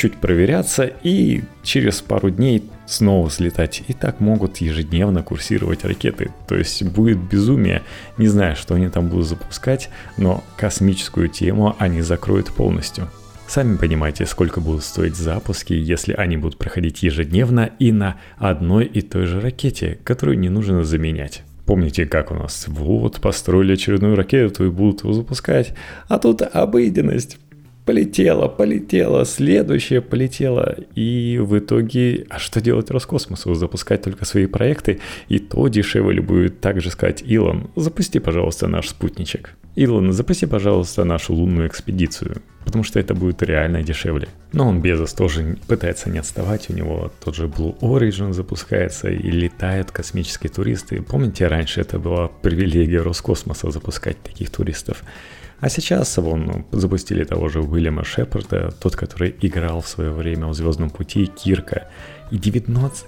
чуть 0.00 0.16
проверяться 0.16 0.90
и 1.02 1.42
через 1.62 2.00
пару 2.00 2.30
дней 2.30 2.64
снова 2.86 3.30
слетать. 3.30 3.82
И 3.86 3.92
так 3.92 4.18
могут 4.20 4.56
ежедневно 4.56 5.22
курсировать 5.22 5.84
ракеты. 5.84 6.30
То 6.48 6.54
есть 6.54 6.82
будет 6.84 7.18
безумие. 7.18 7.82
Не 8.16 8.26
знаю, 8.26 8.56
что 8.56 8.76
они 8.76 8.88
там 8.88 9.08
будут 9.08 9.26
запускать, 9.26 9.90
но 10.16 10.42
космическую 10.56 11.28
тему 11.28 11.76
они 11.78 12.00
закроют 12.00 12.50
полностью. 12.50 13.10
Сами 13.46 13.76
понимаете, 13.76 14.24
сколько 14.24 14.62
будут 14.62 14.84
стоить 14.84 15.16
запуски, 15.16 15.74
если 15.74 16.14
они 16.14 16.38
будут 16.38 16.56
проходить 16.56 17.02
ежедневно 17.02 17.68
и 17.78 17.92
на 17.92 18.16
одной 18.38 18.86
и 18.86 19.02
той 19.02 19.26
же 19.26 19.38
ракете, 19.38 19.98
которую 20.02 20.38
не 20.38 20.48
нужно 20.48 20.82
заменять. 20.82 21.42
Помните, 21.66 22.06
как 22.06 22.30
у 22.30 22.34
нас? 22.36 22.64
Вот, 22.68 23.20
построили 23.20 23.74
очередную 23.74 24.16
ракету 24.16 24.64
и 24.64 24.70
будут 24.70 25.02
его 25.02 25.12
запускать. 25.12 25.74
А 26.08 26.18
тут 26.18 26.40
обыденность 26.40 27.36
полетела, 27.90 28.46
полетела, 28.46 29.24
следующее 29.24 30.00
полетело. 30.00 30.76
И 30.94 31.40
в 31.42 31.58
итоге, 31.58 32.24
а 32.30 32.38
что 32.38 32.60
делать 32.60 32.88
Роскосмосу? 32.88 33.54
Запускать 33.54 34.02
только 34.02 34.24
свои 34.24 34.46
проекты? 34.46 35.00
И 35.28 35.40
то 35.40 35.66
дешевле 35.66 36.20
будет 36.22 36.60
также 36.60 36.92
сказать, 36.92 37.24
Илон, 37.26 37.68
запусти, 37.74 38.20
пожалуйста, 38.20 38.68
наш 38.68 38.90
спутничек. 38.90 39.56
Илон, 39.74 40.12
запусти, 40.12 40.46
пожалуйста, 40.46 41.02
нашу 41.02 41.34
лунную 41.34 41.66
экспедицию. 41.66 42.42
Потому 42.64 42.84
что 42.84 43.00
это 43.00 43.12
будет 43.12 43.42
реально 43.42 43.82
дешевле. 43.82 44.28
Но 44.52 44.68
он 44.68 44.80
Безос 44.80 45.12
тоже 45.12 45.56
пытается 45.66 46.10
не 46.10 46.18
отставать. 46.18 46.70
У 46.70 46.72
него 46.72 47.10
тот 47.24 47.34
же 47.34 47.46
Blue 47.46 47.76
Origin 47.80 48.32
запускается 48.32 49.08
и 49.08 49.30
летают 49.32 49.90
космические 49.90 50.50
туристы. 50.50 51.02
Помните, 51.02 51.48
раньше 51.48 51.80
это 51.80 51.98
была 51.98 52.28
привилегия 52.28 53.02
Роскосмоса 53.02 53.72
запускать 53.72 54.22
таких 54.22 54.50
туристов. 54.50 55.02
А 55.60 55.68
сейчас 55.68 56.16
вон 56.16 56.64
запустили 56.72 57.24
того 57.24 57.48
же 57.48 57.60
Уильяма 57.60 58.04
Шепарда, 58.04 58.70
тот, 58.80 58.96
который 58.96 59.34
играл 59.40 59.82
в 59.82 59.88
свое 59.88 60.10
время 60.10 60.46
в 60.46 60.54
«Звездном 60.54 60.90
пути» 60.90 61.26
Кирка. 61.26 61.88
И 62.30 62.38
19 62.38 63.04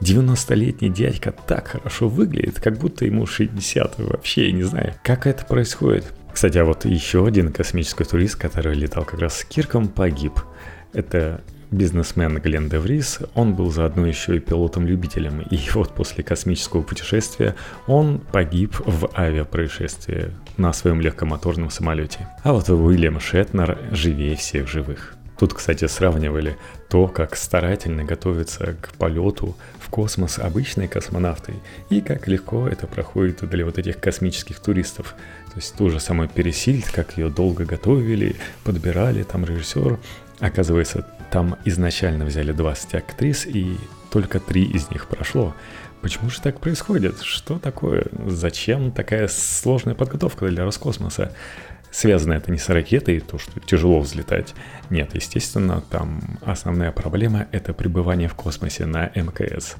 90-летний 0.00 0.88
дядька 0.88 1.30
так 1.32 1.68
хорошо 1.68 2.08
выглядит, 2.08 2.58
как 2.58 2.78
будто 2.78 3.04
ему 3.04 3.26
60 3.26 3.98
вообще, 3.98 4.46
я 4.46 4.52
не 4.52 4.62
знаю, 4.62 4.94
как 5.04 5.26
это 5.26 5.44
происходит. 5.44 6.12
Кстати, 6.32 6.58
а 6.58 6.64
вот 6.64 6.86
еще 6.86 7.26
один 7.26 7.52
космический 7.52 8.04
турист, 8.04 8.36
который 8.36 8.74
летал 8.74 9.04
как 9.04 9.20
раз 9.20 9.38
с 9.38 9.44
Кирком, 9.44 9.88
погиб. 9.88 10.40
Это 10.92 11.42
бизнесмен 11.70 12.38
Глен 12.38 12.68
Деврис, 12.68 13.20
он 13.34 13.54
был 13.54 13.70
заодно 13.70 14.06
еще 14.06 14.36
и 14.36 14.40
пилотом-любителем, 14.40 15.40
и 15.50 15.58
вот 15.72 15.94
после 15.94 16.24
космического 16.24 16.82
путешествия 16.82 17.54
он 17.86 18.20
погиб 18.32 18.76
в 18.78 19.10
авиапроисшествии 19.16 20.32
на 20.56 20.72
своем 20.72 21.00
легкомоторном 21.00 21.70
самолете. 21.70 22.28
А 22.42 22.52
вот 22.52 22.68
Уильям 22.68 23.20
Шетнер 23.20 23.78
живее 23.92 24.36
всех 24.36 24.68
живых. 24.68 25.16
Тут, 25.40 25.54
кстати, 25.54 25.86
сравнивали 25.86 26.58
то, 26.90 27.08
как 27.08 27.34
старательно 27.34 28.04
готовятся 28.04 28.76
к 28.78 28.92
полету 28.98 29.56
в 29.78 29.88
космос 29.88 30.38
обычные 30.38 30.86
космонавты 30.86 31.54
и 31.88 32.02
как 32.02 32.28
легко 32.28 32.68
это 32.68 32.86
проходит 32.86 33.48
для 33.48 33.64
вот 33.64 33.78
этих 33.78 33.98
космических 33.98 34.60
туристов. 34.60 35.14
То 35.46 35.56
есть 35.56 35.74
ту 35.76 35.88
же 35.88 35.98
самую 35.98 36.28
Пересильд, 36.28 36.90
как 36.90 37.16
ее 37.16 37.30
долго 37.30 37.64
готовили, 37.64 38.36
подбирали, 38.64 39.22
там 39.22 39.46
режиссер. 39.46 39.98
Оказывается, 40.40 41.06
там 41.30 41.56
изначально 41.64 42.24
взяли 42.24 42.52
20 42.52 42.94
актрис, 42.94 43.46
и 43.46 43.76
только 44.10 44.40
три 44.40 44.64
из 44.64 44.90
них 44.90 45.06
прошло. 45.06 45.54
Почему 46.00 46.30
же 46.30 46.40
так 46.40 46.60
происходит? 46.60 47.20
Что 47.20 47.58
такое? 47.58 48.06
Зачем 48.26 48.90
такая 48.90 49.28
сложная 49.28 49.94
подготовка 49.94 50.48
для 50.48 50.64
Роскосмоса? 50.64 51.32
Связано 51.90 52.34
это 52.34 52.50
не 52.50 52.58
с 52.58 52.68
ракетой, 52.68 53.20
то, 53.20 53.38
что 53.38 53.60
тяжело 53.60 54.00
взлетать. 54.00 54.54
Нет, 54.88 55.10
естественно, 55.14 55.82
там 55.90 56.38
основная 56.42 56.92
проблема— 56.92 57.48
это 57.52 57.74
пребывание 57.74 58.28
в 58.28 58.34
космосе 58.34 58.86
на 58.86 59.10
МКС. 59.14 59.76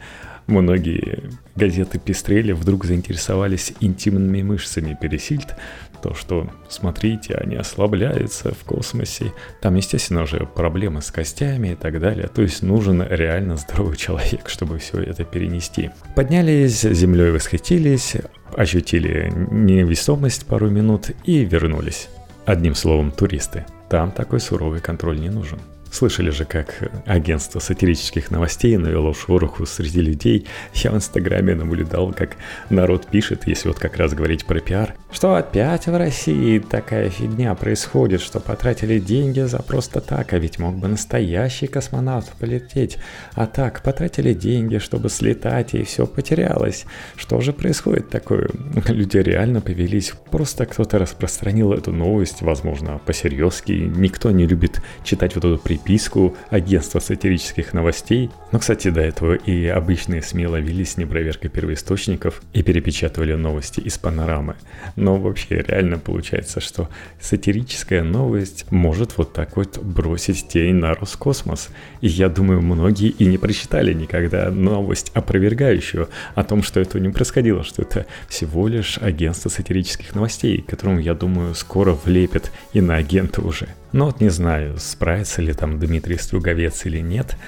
Многие 0.50 1.30
газеты 1.54 2.00
пестрели, 2.00 2.50
вдруг 2.50 2.84
заинтересовались 2.84 3.72
интимными 3.78 4.42
мышцами 4.42 4.98
Пересильд, 5.00 5.54
то, 6.02 6.12
что, 6.12 6.50
смотрите, 6.68 7.34
они 7.36 7.54
ослабляются 7.54 8.52
в 8.52 8.64
космосе. 8.64 9.32
Там, 9.62 9.76
естественно, 9.76 10.22
уже 10.22 10.46
проблемы 10.46 11.02
с 11.02 11.12
костями 11.12 11.68
и 11.68 11.74
так 11.76 12.00
далее. 12.00 12.26
То 12.26 12.42
есть 12.42 12.64
нужен 12.64 13.00
реально 13.08 13.56
здоровый 13.58 13.96
человек, 13.96 14.48
чтобы 14.48 14.78
все 14.78 15.00
это 15.00 15.22
перенести. 15.22 15.90
Поднялись, 16.16 16.80
землей 16.80 17.30
восхитились, 17.30 18.16
ощутили 18.56 19.32
невесомость 19.52 20.46
пару 20.46 20.68
минут 20.68 21.10
и 21.22 21.44
вернулись. 21.44 22.08
Одним 22.44 22.74
словом, 22.74 23.12
туристы. 23.12 23.66
Там 23.88 24.10
такой 24.10 24.40
суровый 24.40 24.80
контроль 24.80 25.20
не 25.20 25.30
нужен. 25.30 25.60
Слышали 25.90 26.30
же, 26.30 26.44
как 26.44 26.90
агентство 27.06 27.58
сатирических 27.58 28.30
новостей 28.30 28.76
навело 28.76 29.12
шороху 29.12 29.66
среди 29.66 30.00
людей. 30.00 30.46
Я 30.74 30.92
в 30.92 30.96
Инстаграме 30.96 31.54
наблюдал, 31.54 32.12
как 32.12 32.36
народ 32.70 33.06
пишет, 33.08 33.46
если 33.46 33.68
вот 33.68 33.78
как 33.78 33.96
раз 33.96 34.14
говорить 34.14 34.44
про 34.46 34.60
пиар, 34.60 34.94
что 35.12 35.34
опять 35.34 35.86
в 35.86 35.96
России 35.96 36.58
такая 36.58 37.10
фигня 37.10 37.54
происходит, 37.54 38.20
что 38.20 38.40
потратили 38.40 38.98
деньги 38.98 39.40
за 39.40 39.60
просто 39.62 40.00
так, 40.00 40.32
а 40.32 40.38
ведь 40.38 40.58
мог 40.58 40.76
бы 40.76 40.88
настоящий 40.88 41.66
космонавт 41.66 42.32
полететь. 42.38 42.98
А 43.34 43.46
так, 43.46 43.82
потратили 43.82 44.32
деньги, 44.32 44.78
чтобы 44.78 45.10
слетать, 45.10 45.74
и 45.74 45.82
все 45.82 46.06
потерялось. 46.06 46.86
Что 47.16 47.40
же 47.40 47.52
происходит 47.52 48.08
такое? 48.08 48.48
Люди 48.88 49.18
реально 49.18 49.60
повелись. 49.60 50.12
Просто 50.30 50.66
кто-то 50.66 50.98
распространил 50.98 51.72
эту 51.72 51.92
новость, 51.92 52.42
возможно, 52.42 53.00
по-серьезки. 53.04 53.72
Никто 53.72 54.30
не 54.30 54.46
любит 54.46 54.80
читать 55.04 55.34
вот 55.34 55.44
эту 55.44 55.58
при 55.58 55.76
переписку 55.80 56.36
агентства 56.50 57.00
сатирических 57.00 57.72
новостей. 57.72 58.30
Но, 58.52 58.58
кстати, 58.58 58.90
до 58.90 59.00
этого 59.00 59.34
и 59.34 59.66
обычные 59.66 60.22
СМИ 60.22 60.46
ловились 60.46 60.96
непроверкой 60.96 61.50
первоисточников 61.50 62.42
и 62.52 62.62
перепечатывали 62.62 63.34
новости 63.34 63.80
из 63.80 63.98
панорамы. 63.98 64.56
Но 65.00 65.16
вообще 65.16 65.64
реально 65.66 65.96
получается, 65.96 66.60
что 66.60 66.90
сатирическая 67.18 68.02
новость 68.02 68.70
может 68.70 69.16
вот 69.16 69.32
так 69.32 69.56
вот 69.56 69.78
бросить 69.78 70.48
тень 70.48 70.74
на 70.74 70.92
Роскосмос. 70.92 71.70
И 72.02 72.08
я 72.08 72.28
думаю, 72.28 72.60
многие 72.60 73.08
и 73.08 73.24
не 73.24 73.38
прочитали 73.38 73.94
никогда 73.94 74.50
новость 74.50 75.10
опровергающую 75.14 76.10
о 76.34 76.44
том, 76.44 76.62
что 76.62 76.80
этого 76.80 77.00
не 77.00 77.08
происходило, 77.08 77.64
что 77.64 77.80
это 77.80 78.04
всего 78.28 78.68
лишь 78.68 78.98
агентство 78.98 79.48
сатирических 79.48 80.14
новостей, 80.14 80.60
которому, 80.60 81.00
я 81.00 81.14
думаю, 81.14 81.54
скоро 81.54 81.92
влепят 81.92 82.52
и 82.74 82.82
на 82.82 82.96
агента 82.96 83.40
уже. 83.40 83.68
Но 83.92 84.04
вот 84.04 84.20
не 84.20 84.28
знаю, 84.28 84.76
справится 84.78 85.40
ли 85.40 85.54
там 85.54 85.78
Дмитрий 85.80 86.18
Струговец 86.18 86.84
или 86.84 86.98
нет. 87.00 87.38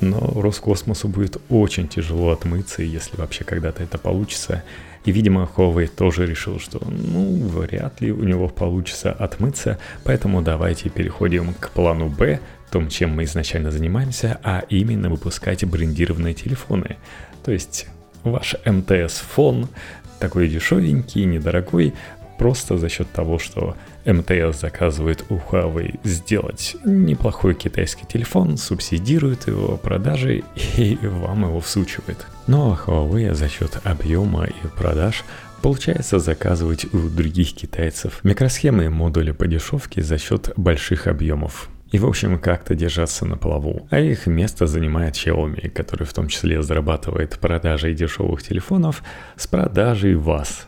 но 0.00 0.40
Роскосмосу 0.40 1.08
будет 1.08 1.38
очень 1.48 1.88
тяжело 1.88 2.30
отмыться, 2.30 2.82
если 2.82 3.16
вообще 3.16 3.44
когда-то 3.44 3.82
это 3.82 3.98
получится. 3.98 4.62
И, 5.04 5.12
видимо, 5.12 5.48
Huawei 5.56 5.86
тоже 5.86 6.26
решил, 6.26 6.60
что, 6.60 6.80
ну, 6.86 7.46
вряд 7.48 8.00
ли 8.00 8.12
у 8.12 8.24
него 8.24 8.48
получится 8.48 9.12
отмыться, 9.12 9.78
поэтому 10.04 10.42
давайте 10.42 10.90
переходим 10.90 11.54
к 11.54 11.70
плану 11.70 12.08
Б, 12.08 12.40
том, 12.70 12.88
чем 12.88 13.10
мы 13.10 13.24
изначально 13.24 13.70
занимаемся, 13.70 14.38
а 14.42 14.62
именно 14.68 15.10
выпускать 15.10 15.64
брендированные 15.64 16.34
телефоны. 16.34 16.96
То 17.44 17.52
есть 17.52 17.86
ваш 18.22 18.54
МТС-фон, 18.64 19.68
такой 20.18 20.48
дешевенький, 20.48 21.24
недорогой, 21.24 21.94
просто 22.38 22.78
за 22.78 22.88
счет 22.88 23.10
того, 23.10 23.38
что 23.38 23.76
МТС 24.06 24.60
заказывает 24.60 25.24
у 25.28 25.36
Huawei 25.36 26.00
сделать 26.04 26.76
неплохой 26.84 27.54
китайский 27.54 28.06
телефон, 28.06 28.56
субсидирует 28.56 29.46
его 29.46 29.76
продажи 29.76 30.42
и 30.76 30.98
вам 31.02 31.44
его 31.44 31.60
всучивает. 31.60 32.26
Но 32.50 32.76
Huawei 32.84 33.32
за 33.32 33.48
счет 33.48 33.78
объема 33.84 34.44
и 34.46 34.66
продаж 34.76 35.22
получается 35.62 36.18
заказывать 36.18 36.92
у 36.92 37.08
других 37.08 37.54
китайцев 37.54 38.18
микросхемы 38.24 38.86
и 38.86 38.88
модули 38.88 39.30
по 39.30 39.46
дешевке 39.46 40.02
за 40.02 40.18
счет 40.18 40.52
больших 40.56 41.06
объемов 41.06 41.68
и, 41.92 42.00
в 42.00 42.06
общем, 42.06 42.40
как-то 42.40 42.74
держаться 42.74 43.24
на 43.24 43.36
плаву. 43.36 43.86
А 43.90 44.00
их 44.00 44.26
место 44.26 44.66
занимает 44.66 45.14
Xiaomi, 45.14 45.68
который 45.68 46.04
в 46.08 46.12
том 46.12 46.26
числе 46.26 46.60
зарабатывает 46.60 47.38
продажей 47.38 47.94
дешевых 47.94 48.42
телефонов 48.42 49.04
с 49.36 49.46
продажей 49.46 50.16
вас, 50.16 50.66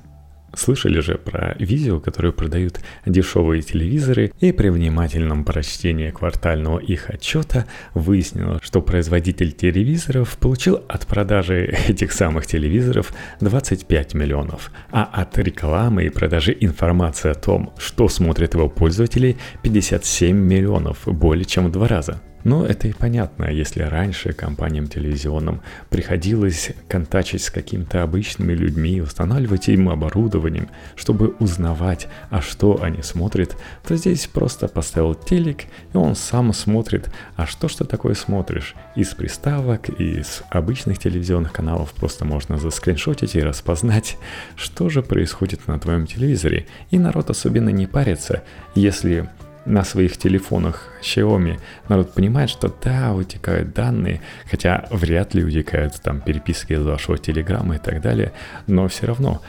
Слышали 0.55 1.01
же 1.01 1.17
про 1.17 1.55
видео, 1.59 1.99
которые 2.01 2.33
продают 2.33 2.81
дешевые 3.07 3.63
телевизоры, 3.63 4.33
и 4.41 4.53
при 4.53 4.69
внимательном 4.69 5.45
прочтении 5.45 6.11
квартального 6.11 6.79
их 6.79 7.09
отчета 7.11 7.67
выяснилось, 7.95 8.63
что 8.63 8.83
производитель 8.83 9.53
телевизоров 9.53 10.37
получил 10.37 10.81
от 10.89 11.07
продажи 11.07 11.75
этих 11.89 12.13
самых 12.13 12.47
телевизоров 12.47 13.13
25 13.41 14.15
миллионов, 14.15 14.71
а 14.91 15.05
от 15.05 15.39
рекламы 15.39 16.05
и 16.05 16.11
продажи 16.11 16.57
информации 16.61 17.31
о 17.31 17.35
том, 17.35 17.73
что 17.79 18.09
смотрят 18.09 18.55
его 18.55 18.69
пользователи, 18.69 19.37
57 19.63 20.37
миллионов, 20.37 20.99
более 21.07 21.45
чем 21.45 21.69
в 21.69 21.73
два 21.73 21.89
раза. 21.89 22.21
Но 22.45 22.67
это 22.67 22.89
и 22.89 22.93
понятно, 22.93 23.45
если 23.45 23.83
раньше 23.83 24.33
компаниям 24.33 24.89
телевизионным 24.89 25.63
приходилось 25.91 26.73
контачить 26.89 27.43
с 27.43 27.51
какими-то 27.51 28.03
обычными 28.03 28.53
людьми, 28.53 29.01
устанавливать 29.01 29.69
им 29.69 29.89
оборудованием, 29.89 30.69
чтобы 30.97 31.35
узнавать, 31.39 32.09
а 32.31 32.41
что 32.41 32.83
они 32.83 33.03
смотрят, 33.03 33.57
то 33.87 33.97
здесь 33.97 34.27
просто 34.27 34.69
поставил 34.69 35.15
телек, 35.15 35.65
и 35.93 35.97
он 35.97 36.15
сам 36.15 36.53
смотрит, 36.53 37.11
а 37.37 37.47
что 37.47 37.69
что 37.69 37.85
такое 37.85 38.15
смотришь. 38.15 38.75
Из 38.97 39.09
приставок, 39.09 39.89
из 39.89 40.43
обычных 40.51 40.99
телевизионных 40.99 41.53
каналов 41.53 41.93
просто 41.93 42.25
можно 42.25 42.59
заскриншотить 42.59 43.37
и 43.37 43.43
распознать, 43.43 44.17
что 44.57 44.89
же 44.89 45.03
происходит 45.03 45.67
на 45.69 45.79
твоем 45.79 46.07
телевизоре. 46.07 46.67
И 46.91 46.99
народ 46.99 47.31
особенно 47.31 47.71
не 47.71 47.87
парится, 47.87 48.43
если 48.75 49.29
на 49.65 49.85
своих 49.85 50.17
телефонах 50.17 50.89
Xiaomi 51.03 51.59
народ 51.89 52.13
понимает, 52.15 52.51
что 52.51 52.73
да, 52.83 53.13
утекают 53.13 53.73
данные, 53.73 54.21
хотя 54.51 54.87
вряд 54.91 55.35
ли 55.35 55.45
утекают 55.45 56.01
там 56.03 56.21
переписки 56.21 56.73
из 56.73 56.83
вашего 56.83 57.19
телеграмма 57.19 57.77
и 57.77 57.79
так 57.79 58.01
далее, 58.01 58.33
но 58.67 58.89
все 58.89 59.07
равно. 59.07 59.41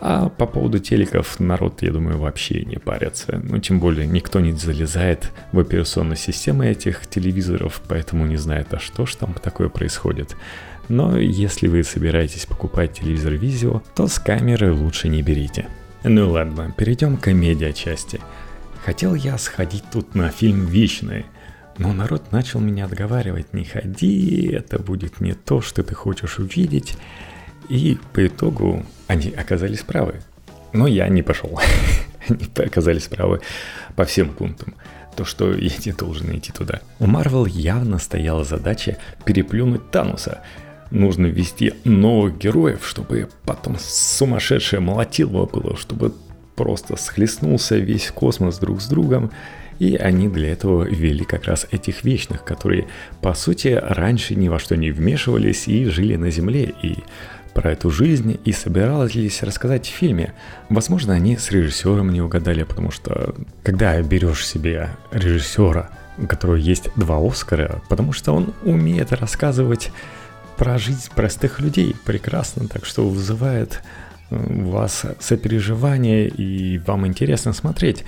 А 0.00 0.30
по 0.30 0.46
поводу 0.46 0.80
телеков 0.80 1.38
народ, 1.38 1.82
я 1.82 1.92
думаю, 1.92 2.18
вообще 2.18 2.64
не 2.64 2.78
парится. 2.78 3.40
Ну, 3.44 3.58
тем 3.58 3.78
более, 3.78 4.04
никто 4.06 4.40
не 4.40 4.52
залезает 4.52 5.30
в 5.52 5.60
операционные 5.60 6.16
системы 6.16 6.66
этих 6.66 7.06
телевизоров, 7.06 7.80
поэтому 7.86 8.26
не 8.26 8.36
знает, 8.36 8.74
а 8.74 8.80
что 8.80 9.06
ж 9.06 9.14
там 9.14 9.34
такое 9.34 9.68
происходит. 9.68 10.34
Но 10.88 11.16
если 11.16 11.68
вы 11.68 11.84
собираетесь 11.84 12.46
покупать 12.46 12.94
телевизор 12.94 13.34
Vizio, 13.34 13.80
то 13.94 14.08
с 14.08 14.18
камеры 14.18 14.72
лучше 14.72 15.08
не 15.08 15.22
берите. 15.22 15.66
Ну 16.02 16.30
ладно, 16.30 16.74
перейдем 16.76 17.16
к 17.16 17.32
медиа 17.32 17.72
части– 17.72 18.20
Хотел 18.84 19.14
я 19.14 19.38
сходить 19.38 19.84
тут 19.92 20.14
на 20.14 20.30
фильм 20.30 20.66
«Вечный», 20.66 21.26
но 21.78 21.92
народ 21.92 22.32
начал 22.32 22.60
меня 22.60 22.84
отговаривать, 22.84 23.54
не 23.54 23.64
ходи, 23.64 24.50
это 24.52 24.78
будет 24.78 25.20
не 25.20 25.34
то, 25.34 25.60
что 25.60 25.82
ты 25.82 25.94
хочешь 25.94 26.38
увидеть. 26.38 26.96
И 27.68 27.98
по 28.12 28.26
итогу 28.26 28.84
они 29.06 29.30
оказались 29.30 29.82
правы. 29.82 30.20
Но 30.72 30.86
я 30.86 31.08
не 31.08 31.22
пошел. 31.22 31.58
они 32.28 32.48
оказались 32.56 33.06
правы 33.08 33.40
по 33.96 34.04
всем 34.04 34.30
пунктам. 34.30 34.74
То, 35.16 35.24
что 35.24 35.52
я 35.52 35.70
не 35.84 35.92
должен 35.92 36.36
идти 36.36 36.52
туда. 36.52 36.80
У 36.98 37.06
Марвел 37.06 37.46
явно 37.46 37.98
стояла 37.98 38.44
задача 38.44 38.98
переплюнуть 39.24 39.90
Тануса. 39.90 40.40
Нужно 40.90 41.26
ввести 41.26 41.74
новых 41.84 42.36
героев, 42.36 42.86
чтобы 42.86 43.28
потом 43.44 43.76
сумасшедшее 43.78 44.80
молотилово 44.80 45.46
было, 45.46 45.76
чтобы 45.76 46.14
просто 46.62 46.94
схлестнулся 46.94 47.76
весь 47.76 48.12
космос 48.12 48.58
друг 48.58 48.80
с 48.80 48.86
другом, 48.86 49.32
и 49.80 49.96
они 49.96 50.28
для 50.28 50.52
этого 50.52 50.84
ввели 50.84 51.24
как 51.24 51.46
раз 51.46 51.66
этих 51.72 52.04
вечных, 52.04 52.44
которые, 52.44 52.86
по 53.20 53.34
сути, 53.34 53.76
раньше 53.82 54.36
ни 54.36 54.46
во 54.46 54.60
что 54.60 54.76
не 54.76 54.92
вмешивались 54.92 55.66
и 55.66 55.86
жили 55.86 56.14
на 56.14 56.30
Земле, 56.30 56.72
и 56.80 56.98
про 57.52 57.72
эту 57.72 57.90
жизнь 57.90 58.38
и 58.44 58.52
собирались 58.52 59.42
рассказать 59.42 59.86
в 59.86 59.90
фильме. 59.90 60.34
Возможно, 60.68 61.14
они 61.14 61.36
с 61.36 61.50
режиссером 61.50 62.12
не 62.12 62.20
угадали, 62.22 62.62
потому 62.62 62.92
что 62.92 63.34
когда 63.64 64.00
берешь 64.00 64.46
себе 64.46 64.90
режиссера, 65.10 65.90
у 66.16 66.28
которого 66.28 66.54
есть 66.54 66.90
два 66.94 67.18
Оскара, 67.18 67.82
потому 67.88 68.12
что 68.12 68.32
он 68.32 68.54
умеет 68.62 69.10
рассказывать 69.10 69.90
про 70.56 70.78
жизнь 70.78 71.10
простых 71.12 71.58
людей 71.58 71.96
прекрасно, 72.04 72.68
так 72.68 72.84
что 72.84 73.08
вызывает 73.08 73.82
у 74.48 74.70
вас 74.70 75.04
сопереживание 75.20 76.28
и 76.28 76.78
вам 76.78 77.06
интересно 77.06 77.52
смотреть. 77.52 78.04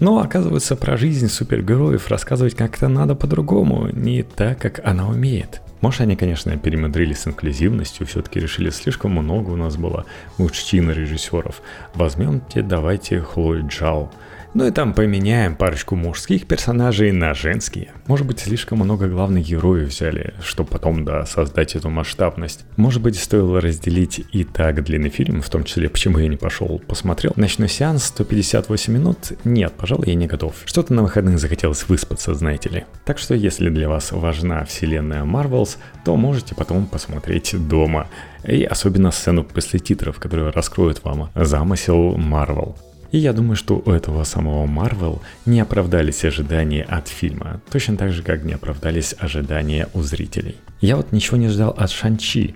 Но 0.00 0.20
оказывается, 0.20 0.76
про 0.76 0.96
жизнь 0.96 1.28
супергероев 1.28 2.08
рассказывать 2.08 2.54
как-то 2.54 2.88
надо 2.88 3.14
по-другому, 3.14 3.88
не 3.92 4.22
так, 4.22 4.58
как 4.58 4.80
она 4.84 5.08
умеет. 5.08 5.60
Может, 5.80 6.02
они, 6.02 6.16
конечно, 6.16 6.56
перемудрили 6.56 7.12
с 7.12 7.26
инклюзивностью, 7.26 8.06
все-таки 8.06 8.40
решили, 8.40 8.70
слишком 8.70 9.12
много 9.12 9.50
у 9.50 9.56
нас 9.56 9.76
было 9.76 10.06
мужчин 10.36 10.90
режиссеров. 10.90 11.62
Возьмемте, 11.94 12.62
давайте 12.62 13.20
Хлою 13.20 13.66
Джао. 13.68 14.10
Ну 14.58 14.66
и 14.66 14.72
там 14.72 14.92
поменяем 14.92 15.54
парочку 15.54 15.94
мужских 15.94 16.48
персонажей 16.48 17.12
на 17.12 17.32
женские. 17.32 17.92
Может 18.08 18.26
быть, 18.26 18.40
слишком 18.40 18.78
много 18.78 19.06
главных 19.06 19.46
героев 19.46 19.88
взяли, 19.88 20.34
чтобы 20.42 20.70
потом, 20.70 21.04
да, 21.04 21.24
создать 21.26 21.76
эту 21.76 21.90
масштабность. 21.90 22.64
Может 22.76 23.00
быть, 23.00 23.16
стоило 23.16 23.60
разделить 23.60 24.20
и 24.32 24.42
так 24.42 24.82
длинный 24.82 25.10
фильм, 25.10 25.42
в 25.42 25.48
том 25.48 25.62
числе, 25.62 25.88
почему 25.88 26.18
я 26.18 26.26
не 26.26 26.36
пошел, 26.36 26.82
посмотрел. 26.88 27.34
Ночной 27.36 27.68
сеанс 27.68 28.06
158 28.06 28.92
минут? 28.92 29.18
Нет, 29.44 29.74
пожалуй, 29.76 30.08
я 30.08 30.16
не 30.16 30.26
готов. 30.26 30.56
Что-то 30.64 30.92
на 30.92 31.04
выходных 31.04 31.38
захотелось 31.38 31.88
выспаться, 31.88 32.34
знаете 32.34 32.68
ли. 32.68 32.84
Так 33.04 33.18
что, 33.18 33.36
если 33.36 33.68
для 33.68 33.88
вас 33.88 34.10
важна 34.10 34.64
вселенная 34.64 35.22
Marvels, 35.22 35.76
то 36.04 36.16
можете 36.16 36.56
потом 36.56 36.86
посмотреть 36.86 37.54
дома. 37.68 38.08
И 38.42 38.64
особенно 38.64 39.12
сцену 39.12 39.44
после 39.44 39.78
титров, 39.78 40.18
которая 40.18 40.50
раскроет 40.50 41.04
вам 41.04 41.30
замысел 41.36 42.16
Marvel. 42.16 42.74
И 43.10 43.18
я 43.18 43.32
думаю, 43.32 43.56
что 43.56 43.82
у 43.84 43.90
этого 43.90 44.22
самого 44.24 44.66
Marvel 44.66 45.20
не 45.46 45.60
оправдались 45.60 46.24
ожидания 46.24 46.82
от 46.82 47.08
фильма, 47.08 47.60
точно 47.70 47.96
так 47.96 48.12
же, 48.12 48.22
как 48.22 48.44
не 48.44 48.52
оправдались 48.52 49.14
ожидания 49.18 49.88
у 49.94 50.02
зрителей. 50.02 50.56
Я 50.80 50.96
вот 50.96 51.12
ничего 51.12 51.38
не 51.38 51.48
ждал 51.48 51.70
от 51.70 51.90
Шанчи, 51.90 52.54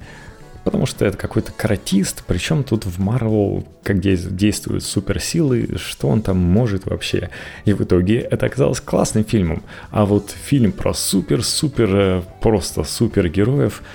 потому 0.64 0.84
что 0.84 1.06
это 1.06 1.16
какой-то 1.16 1.52
каратист, 1.52 2.24
причем 2.26 2.64
тут 2.64 2.84
в 2.84 3.00
Marvel, 3.00 3.66
как 3.82 4.00
действуют 4.00 4.84
суперсилы, 4.84 5.76
что 5.78 6.08
он 6.08 6.20
там 6.20 6.36
может 6.36 6.84
вообще. 6.84 7.30
И 7.64 7.72
в 7.72 7.82
итоге 7.82 8.18
это 8.18 8.46
оказалось 8.46 8.80
классным 8.80 9.24
фильмом. 9.24 9.62
А 9.90 10.04
вот 10.04 10.30
фильм 10.30 10.72
про 10.72 10.92
супер-супер, 10.92 11.96
э, 11.96 12.22
просто 12.40 12.84
супергероев– 12.84 13.82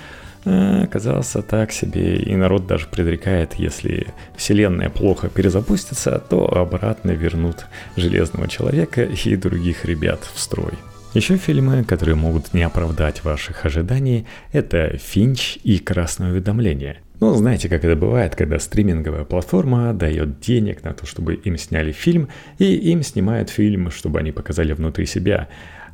оказался 0.84 1.42
так 1.42 1.72
себе, 1.72 2.18
и 2.18 2.36
народ 2.36 2.68
даже 2.68 2.88
предрекает, 2.88 3.56
если 3.56 4.08
вселенная 4.36 4.90
плохо 4.90 5.30
перезапустится, 5.30 6.24
то 6.30 6.48
обратно 6.58 7.12
вернут 7.12 7.66
Железного 7.96 8.48
Человека 8.48 9.04
и 9.04 9.36
других 9.36 9.86
ребят 9.86 10.20
в 10.34 10.40
строй. 10.40 10.74
Еще 11.14 11.38
фильмы, 11.38 11.84
которые 11.84 12.16
могут 12.16 12.54
не 12.54 12.64
оправдать 12.64 13.24
ваших 13.24 13.66
ожиданий, 13.66 14.28
это 14.52 14.98
«Финч» 14.98 15.58
и 15.64 15.80
«Красное 15.80 16.32
уведомление». 16.32 16.98
Ну, 17.20 17.34
знаете, 17.34 17.68
как 17.68 17.84
это 17.84 17.96
бывает, 17.96 18.36
когда 18.36 18.60
стриминговая 18.60 19.24
платформа 19.24 19.92
дает 19.94 20.40
денег 20.40 20.84
на 20.84 20.94
то, 20.94 21.08
чтобы 21.08 21.34
им 21.34 21.58
сняли 21.58 21.92
фильм, 21.92 22.28
и 22.60 22.66
им 22.92 23.02
снимают 23.02 23.50
фильм, 23.50 23.90
чтобы 23.90 24.20
они 24.20 24.32
показали 24.32 24.74
внутри 24.74 25.08
себя 25.08 25.48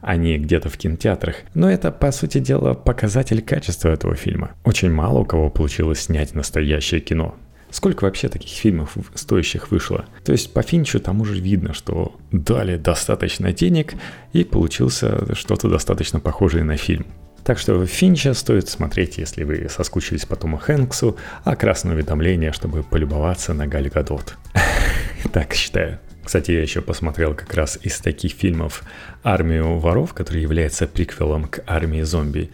а 0.04 0.16
не 0.16 0.38
где-то 0.38 0.70
в 0.70 0.78
кинотеатрах. 0.78 1.38
Но 1.54 1.70
это, 1.70 1.92
по 1.92 2.12
сути 2.12 2.40
дела, 2.40 2.74
показатель 2.74 3.42
качества 3.42 3.90
этого 3.90 4.16
фильма. 4.16 4.52
Очень 4.64 4.92
мало 4.92 5.20
у 5.20 5.26
кого 5.26 5.50
получилось 5.50 6.02
снять 6.02 6.36
настоящее 6.36 7.02
кино. 7.02 7.36
Сколько 7.72 8.04
вообще 8.04 8.30
таких 8.30 8.52
фильмов 8.52 8.96
стоящих 9.16 9.72
вышло? 9.72 10.06
То 10.24 10.32
есть 10.32 10.54
по 10.54 10.62
Финчу 10.62 11.00
там 11.00 11.22
уже 11.22 11.40
видно, 11.40 11.74
что 11.74 12.16
дали 12.32 12.78
достаточно 12.78 13.52
денег 13.52 13.96
и 14.32 14.44
получился 14.44 15.34
что-то 15.34 15.70
достаточно 15.70 16.20
похожее 16.20 16.64
на 16.64 16.78
фильм. 16.78 17.08
Так 17.44 17.58
что 17.58 17.84
Финча 17.86 18.34
стоит 18.36 18.70
смотреть, 18.70 19.18
если 19.18 19.44
вы 19.44 19.68
соскучились 19.70 20.26
по 20.26 20.36
Тому 20.36 20.58
Хэнксу, 20.58 21.18
а 21.44 21.56
красное 21.56 21.96
уведомление, 21.96 22.54
чтобы 22.54 22.84
полюбоваться 22.84 23.54
на 23.54 23.68
Галь 23.68 23.90
Гадот. 23.90 24.36
Так 25.32 25.54
считаю. 25.54 26.00
Кстати, 26.24 26.52
я 26.52 26.62
еще 26.62 26.82
посмотрел 26.82 27.34
как 27.34 27.54
раз 27.54 27.78
из 27.82 28.00
таких 28.00 28.34
фильмов 28.34 28.84
«Армию 29.24 29.78
воров», 29.78 30.14
который 30.14 30.42
является 30.42 30.88
приквелом 30.88 31.48
к 31.48 31.64
«Армии 31.68 32.02
зомби». 32.02 32.50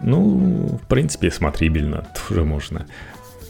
Ну, 0.00 0.78
в 0.82 0.86
принципе, 0.86 1.30
смотрибельно, 1.30 2.06
тоже 2.28 2.44
можно 2.44 2.86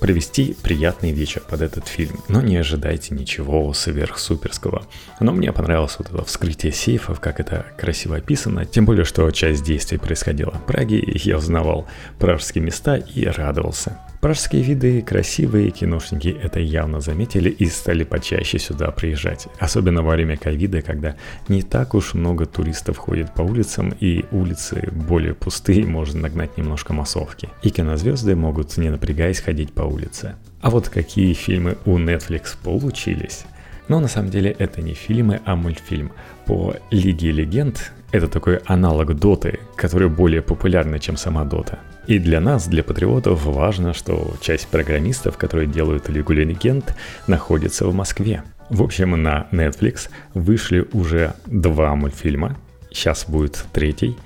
провести 0.00 0.56
приятный 0.62 1.12
вечер 1.12 1.42
под 1.48 1.62
этот 1.62 1.88
фильм, 1.88 2.20
но 2.28 2.40
не 2.40 2.56
ожидайте 2.56 3.14
ничего 3.14 3.72
сверхсуперского. 3.72 4.86
Но 5.20 5.32
мне 5.32 5.52
понравилось 5.52 5.96
вот 5.98 6.08
это 6.10 6.24
вскрытие 6.24 6.72
сейфов, 6.72 7.20
как 7.20 7.40
это 7.40 7.66
красиво 7.76 8.16
описано, 8.16 8.64
тем 8.64 8.84
более, 8.84 9.04
что 9.04 9.30
часть 9.30 9.64
действий 9.64 9.98
происходила 9.98 10.52
в 10.52 10.64
Праге, 10.64 10.98
и 10.98 11.18
я 11.28 11.36
узнавал 11.36 11.86
пражские 12.18 12.64
места 12.64 12.96
и 12.96 13.24
радовался. 13.26 13.98
Пражские 14.20 14.62
виды 14.62 15.00
красивые, 15.00 15.70
киношники 15.70 16.36
это 16.42 16.58
явно 16.58 17.00
заметили 17.00 17.50
и 17.50 17.66
стали 17.66 18.02
почаще 18.02 18.58
сюда 18.58 18.90
приезжать. 18.90 19.46
Особенно 19.60 20.02
во 20.02 20.14
время 20.14 20.36
ковида, 20.36 20.82
когда 20.82 21.14
не 21.46 21.62
так 21.62 21.94
уж 21.94 22.14
много 22.14 22.44
туристов 22.44 22.96
ходит 22.96 23.32
по 23.32 23.42
улицам 23.42 23.94
и 24.00 24.24
улицы 24.32 24.88
более 24.92 25.34
пустые, 25.34 25.86
можно 25.86 26.22
нагнать 26.22 26.58
немножко 26.58 26.92
массовки. 26.92 27.48
И 27.62 27.70
кинозвезды 27.70 28.34
могут 28.34 28.76
не 28.76 28.90
напрягаясь 28.90 29.40
ходить 29.40 29.72
по 29.72 29.82
улице. 29.82 30.34
А 30.60 30.70
вот 30.70 30.88
какие 30.88 31.32
фильмы 31.32 31.78
у 31.84 31.96
Netflix 31.96 32.56
получились? 32.60 33.44
Но 33.86 34.00
на 34.00 34.08
самом 34.08 34.30
деле 34.30 34.50
это 34.50 34.82
не 34.82 34.94
фильмы, 34.94 35.40
а 35.44 35.54
мультфильм. 35.54 36.10
По 36.44 36.74
Лиге 36.90 37.30
Легенд 37.30 37.92
это 38.10 38.26
такой 38.26 38.56
аналог 38.66 39.14
Доты, 39.14 39.60
который 39.76 40.08
более 40.08 40.42
популярный, 40.42 40.98
чем 40.98 41.16
сама 41.16 41.44
Дота. 41.44 41.78
И 42.08 42.18
для 42.18 42.40
нас, 42.40 42.66
для 42.66 42.82
патриотов, 42.82 43.44
важно, 43.44 43.92
что 43.92 44.34
часть 44.40 44.68
программистов, 44.68 45.36
которые 45.36 45.66
делают 45.66 46.08
Лигу 46.08 46.32
Легенд, 46.32 46.94
находится 47.26 47.86
в 47.86 47.92
Москве. 47.92 48.44
В 48.70 48.82
общем, 48.82 49.22
на 49.22 49.46
Netflix 49.52 50.08
вышли 50.32 50.88
уже 50.94 51.34
два 51.44 51.94
мультфильма, 51.94 52.56
сейчас 52.90 53.26
будет 53.28 53.62
третий, 53.74 54.16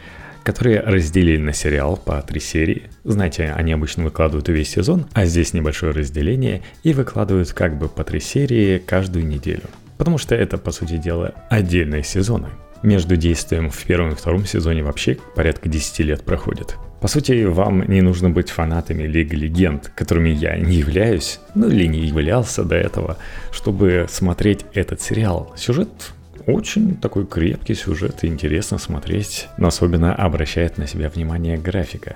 которые 0.45 0.79
разделили 0.79 1.43
на 1.43 1.53
сериал 1.53 1.97
по 1.97 2.23
три 2.23 2.39
серии. 2.39 2.85
Знаете, 3.03 3.53
они 3.53 3.73
обычно 3.73 4.05
выкладывают 4.05 4.49
весь 4.49 4.71
сезон, 4.71 5.07
а 5.13 5.25
здесь 5.25 5.53
небольшое 5.53 5.93
разделение 5.93 6.63
и 6.85 6.93
выкладывают 6.93 7.53
как 7.53 7.77
бы 7.79 7.89
по 7.89 8.05
три 8.05 8.21
серии 8.21 8.79
каждую 8.79 9.27
неделю. 9.27 9.65
Потому 9.99 10.19
что 10.19 10.37
это, 10.37 10.57
по 10.57 10.71
сути 10.71 10.99
дела, 10.99 11.35
отдельные 11.51 12.05
сезоны. 12.05 12.47
Между 12.85 13.17
действием 13.17 13.71
в 13.71 13.83
первом 13.83 14.13
и 14.13 14.15
втором 14.15 14.47
сезоне 14.47 14.85
вообще 14.85 15.19
порядка 15.35 15.69
10 15.69 15.99
лет 15.99 16.23
проходит. 16.25 16.77
По 17.03 17.09
сути, 17.09 17.43
вам 17.43 17.83
не 17.89 18.01
нужно 18.01 18.31
быть 18.31 18.51
фанатами 18.51 19.03
Лиги 19.03 19.35
Легенд, 19.35 19.89
которыми 19.89 20.29
я 20.29 20.57
не 20.57 20.77
являюсь, 20.77 21.41
ну 21.57 21.69
или 21.69 21.87
не 21.87 22.07
являлся 22.07 22.63
до 22.63 22.77
этого, 22.77 23.19
чтобы 23.51 24.07
смотреть 24.09 24.65
этот 24.73 25.01
сериал. 25.01 25.53
Сюжет 25.57 26.13
очень 26.47 26.95
такой 26.97 27.27
крепкий 27.27 27.75
сюжет 27.75 28.25
интересно 28.25 28.79
смотреть, 28.79 29.49
но 29.59 29.67
особенно 29.67 30.15
обращает 30.15 30.79
на 30.79 30.87
себя 30.87 31.09
внимание 31.09 31.57
графика. 31.57 32.15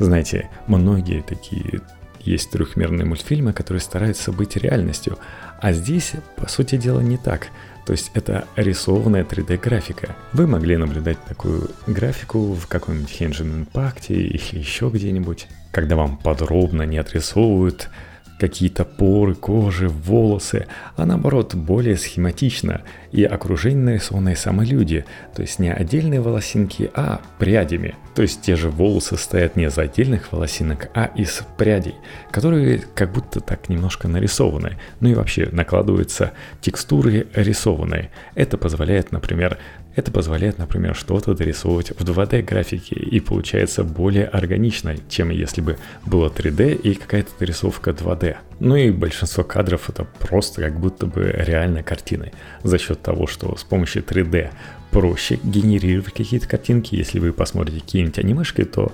Знаете, 0.00 0.50
многие 0.66 1.22
такие 1.22 1.80
есть 2.18 2.50
трехмерные 2.50 3.06
мультфильмы, 3.06 3.52
которые 3.52 3.82
стараются 3.82 4.32
быть 4.32 4.56
реальностью, 4.56 5.16
а 5.60 5.72
здесь, 5.72 6.14
по 6.34 6.48
сути 6.48 6.76
дела, 6.76 7.00
не 7.00 7.18
так– 7.18 7.46
то 7.84 7.92
есть 7.92 8.10
это 8.14 8.46
рисованная 8.56 9.24
3D-графика. 9.24 10.16
Вы 10.32 10.46
могли 10.46 10.76
наблюдать 10.76 11.22
такую 11.24 11.70
графику 11.86 12.54
в 12.54 12.66
каком-нибудь 12.66 13.20
Henshin 13.20 13.66
Impact 13.66 14.06
или 14.08 14.58
еще 14.58 14.90
где-нибудь, 14.92 15.46
когда 15.70 15.96
вам 15.96 16.16
подробно 16.16 16.82
не 16.82 16.98
отрисовывают 16.98 17.90
какие-то 18.38 18.84
поры 18.84 19.34
кожи, 19.34 19.88
волосы, 19.88 20.66
а 20.96 21.06
наоборот 21.06 21.54
более 21.54 21.96
схематично 21.96 22.82
и 23.12 23.24
окружение 23.24 23.84
нарисованные 23.84 24.36
сами 24.36 24.64
люди, 24.64 25.04
то 25.34 25.42
есть 25.42 25.58
не 25.58 25.72
отдельные 25.72 26.20
волосинки, 26.20 26.90
а 26.94 27.20
прядями. 27.38 27.94
То 28.14 28.22
есть 28.22 28.42
те 28.42 28.56
же 28.56 28.70
волосы 28.70 29.16
стоят 29.16 29.56
не 29.56 29.64
из 29.64 29.78
отдельных 29.78 30.32
волосинок, 30.32 30.88
а 30.94 31.10
из 31.16 31.42
прядей, 31.56 31.94
которые 32.30 32.82
как 32.94 33.12
будто 33.12 33.40
так 33.40 33.68
немножко 33.68 34.08
нарисованы. 34.08 34.78
Ну 35.00 35.08
и 35.10 35.14
вообще 35.14 35.48
накладываются 35.50 36.32
текстуры 36.60 37.26
рисованные. 37.34 38.10
Это 38.34 38.56
позволяет, 38.56 39.12
например, 39.12 39.58
это 39.96 40.10
позволяет, 40.10 40.58
например, 40.58 40.94
что-то 40.94 41.34
дорисовывать 41.34 41.90
в 41.90 42.04
2D 42.04 42.42
графике 42.42 42.96
и 42.96 43.20
получается 43.20 43.84
более 43.84 44.26
органично, 44.26 44.96
чем 45.08 45.30
если 45.30 45.60
бы 45.60 45.78
было 46.04 46.28
3D 46.28 46.74
и 46.74 46.94
какая-то 46.94 47.30
дорисовка 47.38 47.90
2D. 47.90 48.36
Ну 48.60 48.76
и 48.76 48.90
большинство 48.90 49.44
кадров 49.44 49.88
это 49.88 50.04
просто 50.18 50.62
как 50.62 50.78
будто 50.80 51.06
бы 51.06 51.32
реальной 51.36 51.82
картиной 51.82 52.32
за 52.62 52.78
счет 52.78 53.02
того, 53.02 53.26
что 53.26 53.56
с 53.56 53.62
помощью 53.62 54.02
3D 54.02 54.50
проще 54.90 55.38
генерировать 55.42 56.12
какие-то 56.12 56.48
картинки. 56.48 56.94
Если 56.94 57.18
вы 57.18 57.32
посмотрите 57.32 57.80
какие-нибудь 57.80 58.18
анимешки, 58.18 58.64
то 58.64 58.92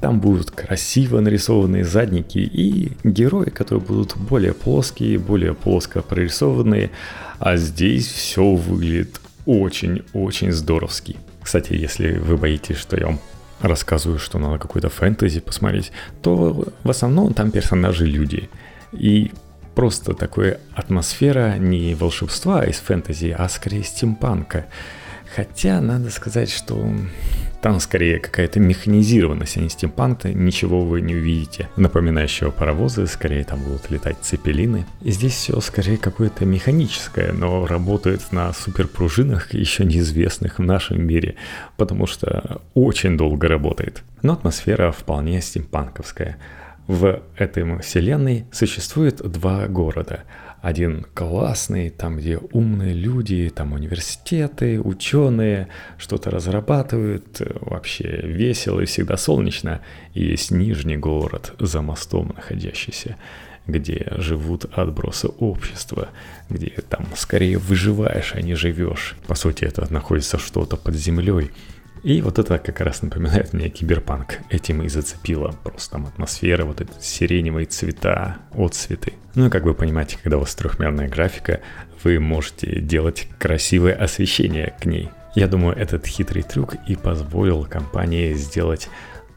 там 0.00 0.20
будут 0.20 0.50
красиво 0.50 1.20
нарисованные 1.20 1.84
задники 1.84 2.38
и 2.38 2.92
герои, 3.04 3.50
которые 3.50 3.84
будут 3.84 4.16
более 4.16 4.54
плоские, 4.54 5.18
более 5.18 5.54
плоско 5.54 6.02
прорисованные. 6.02 6.90
А 7.38 7.56
здесь 7.56 8.06
все 8.06 8.54
выглядит 8.54 9.20
очень-очень 9.50 10.52
здоровский. 10.52 11.16
Кстати, 11.42 11.72
если 11.72 12.18
вы 12.18 12.36
боитесь, 12.36 12.76
что 12.76 12.96
я 12.96 13.06
вам 13.06 13.20
рассказываю, 13.60 14.18
что 14.18 14.38
надо 14.38 14.58
какой-то 14.58 14.88
фэнтези 14.88 15.40
посмотреть, 15.40 15.90
то 16.22 16.64
в 16.84 16.90
основном 16.90 17.34
там 17.34 17.50
персонажи 17.50 18.06
люди. 18.06 18.48
И 18.92 19.32
просто 19.74 20.14
такая 20.14 20.60
атмосфера 20.74 21.56
не 21.58 21.94
волшебства 21.94 22.64
из 22.64 22.76
фэнтези, 22.76 23.34
а 23.36 23.48
скорее 23.48 23.82
стимпанка. 23.82 24.66
Хотя 25.34 25.80
надо 25.80 26.10
сказать, 26.10 26.50
что 26.50 26.88
там 27.60 27.78
скорее 27.80 28.18
какая-то 28.18 28.58
механизированность, 28.60 29.56
а 29.56 29.60
не 29.60 29.68
стимпанк, 29.68 30.24
ничего 30.24 30.80
вы 30.80 31.00
не 31.00 31.14
увидите. 31.14 31.68
Напоминающего 31.76 32.50
паровозы, 32.50 33.06
скорее 33.06 33.44
там 33.44 33.62
будут 33.62 33.90
летать 33.90 34.16
цепелины. 34.22 34.86
И 35.02 35.10
здесь 35.10 35.34
все 35.34 35.60
скорее 35.60 35.98
какое-то 35.98 36.44
механическое, 36.44 37.32
но 37.32 37.66
работает 37.66 38.32
на 38.32 38.52
суперпружинах, 38.52 39.52
еще 39.52 39.84
неизвестных 39.84 40.58
в 40.58 40.62
нашем 40.62 41.06
мире, 41.06 41.36
потому 41.76 42.06
что 42.06 42.62
очень 42.74 43.16
долго 43.16 43.48
работает. 43.48 44.02
Но 44.22 44.32
атмосфера 44.32 44.90
вполне 44.90 45.40
стимпанковская. 45.40 46.38
В 46.86 47.22
этой 47.36 47.78
вселенной 47.80 48.46
существует 48.52 49.16
два 49.16 49.68
города– 49.68 50.24
один 50.62 51.06
классный, 51.14 51.90
там, 51.90 52.18
где 52.18 52.36
умные 52.36 52.92
люди, 52.92 53.50
там 53.54 53.72
университеты, 53.72 54.80
ученые 54.80 55.68
что-то 55.96 56.30
разрабатывают, 56.30 57.40
вообще 57.60 58.20
весело 58.22 58.80
и 58.80 58.84
всегда 58.84 59.16
солнечно. 59.16 59.80
И 60.14 60.24
есть 60.24 60.50
нижний 60.50 60.98
город 60.98 61.54
за 61.58 61.80
мостом 61.80 62.32
находящийся, 62.36 63.16
где 63.66 64.06
живут 64.16 64.66
отбросы 64.72 65.28
общества, 65.28 66.10
где 66.50 66.70
там 66.88 67.06
скорее 67.16 67.58
выживаешь, 67.58 68.34
а 68.34 68.42
не 68.42 68.54
живешь. 68.54 69.16
По 69.26 69.34
сути, 69.34 69.64
это 69.64 69.90
находится 69.92 70.38
что-то 70.38 70.76
под 70.76 70.94
землей, 70.94 71.50
и 72.02 72.22
вот 72.22 72.38
это 72.38 72.58
как 72.58 72.80
раз 72.80 73.02
напоминает 73.02 73.52
мне 73.52 73.68
киберпанк. 73.68 74.38
Этим 74.48 74.82
и 74.82 74.88
зацепило. 74.88 75.54
Просто 75.62 75.92
там 75.92 76.06
атмосфера, 76.06 76.64
вот 76.64 76.80
эти 76.80 76.90
сиреневые 77.00 77.66
цвета, 77.66 78.38
отцветы. 78.52 79.14
Ну 79.34 79.46
и 79.46 79.50
как 79.50 79.64
вы 79.64 79.74
понимаете, 79.74 80.18
когда 80.22 80.36
у 80.36 80.40
вас 80.40 80.54
трехмерная 80.54 81.08
графика, 81.08 81.60
вы 82.02 82.18
можете 82.18 82.80
делать 82.80 83.28
красивое 83.38 83.94
освещение 83.94 84.74
к 84.80 84.86
ней. 84.86 85.10
Я 85.34 85.46
думаю, 85.46 85.76
этот 85.76 86.06
хитрый 86.06 86.42
трюк 86.42 86.74
и 86.88 86.96
позволил 86.96 87.64
компании 87.64 88.32
сделать 88.34 88.88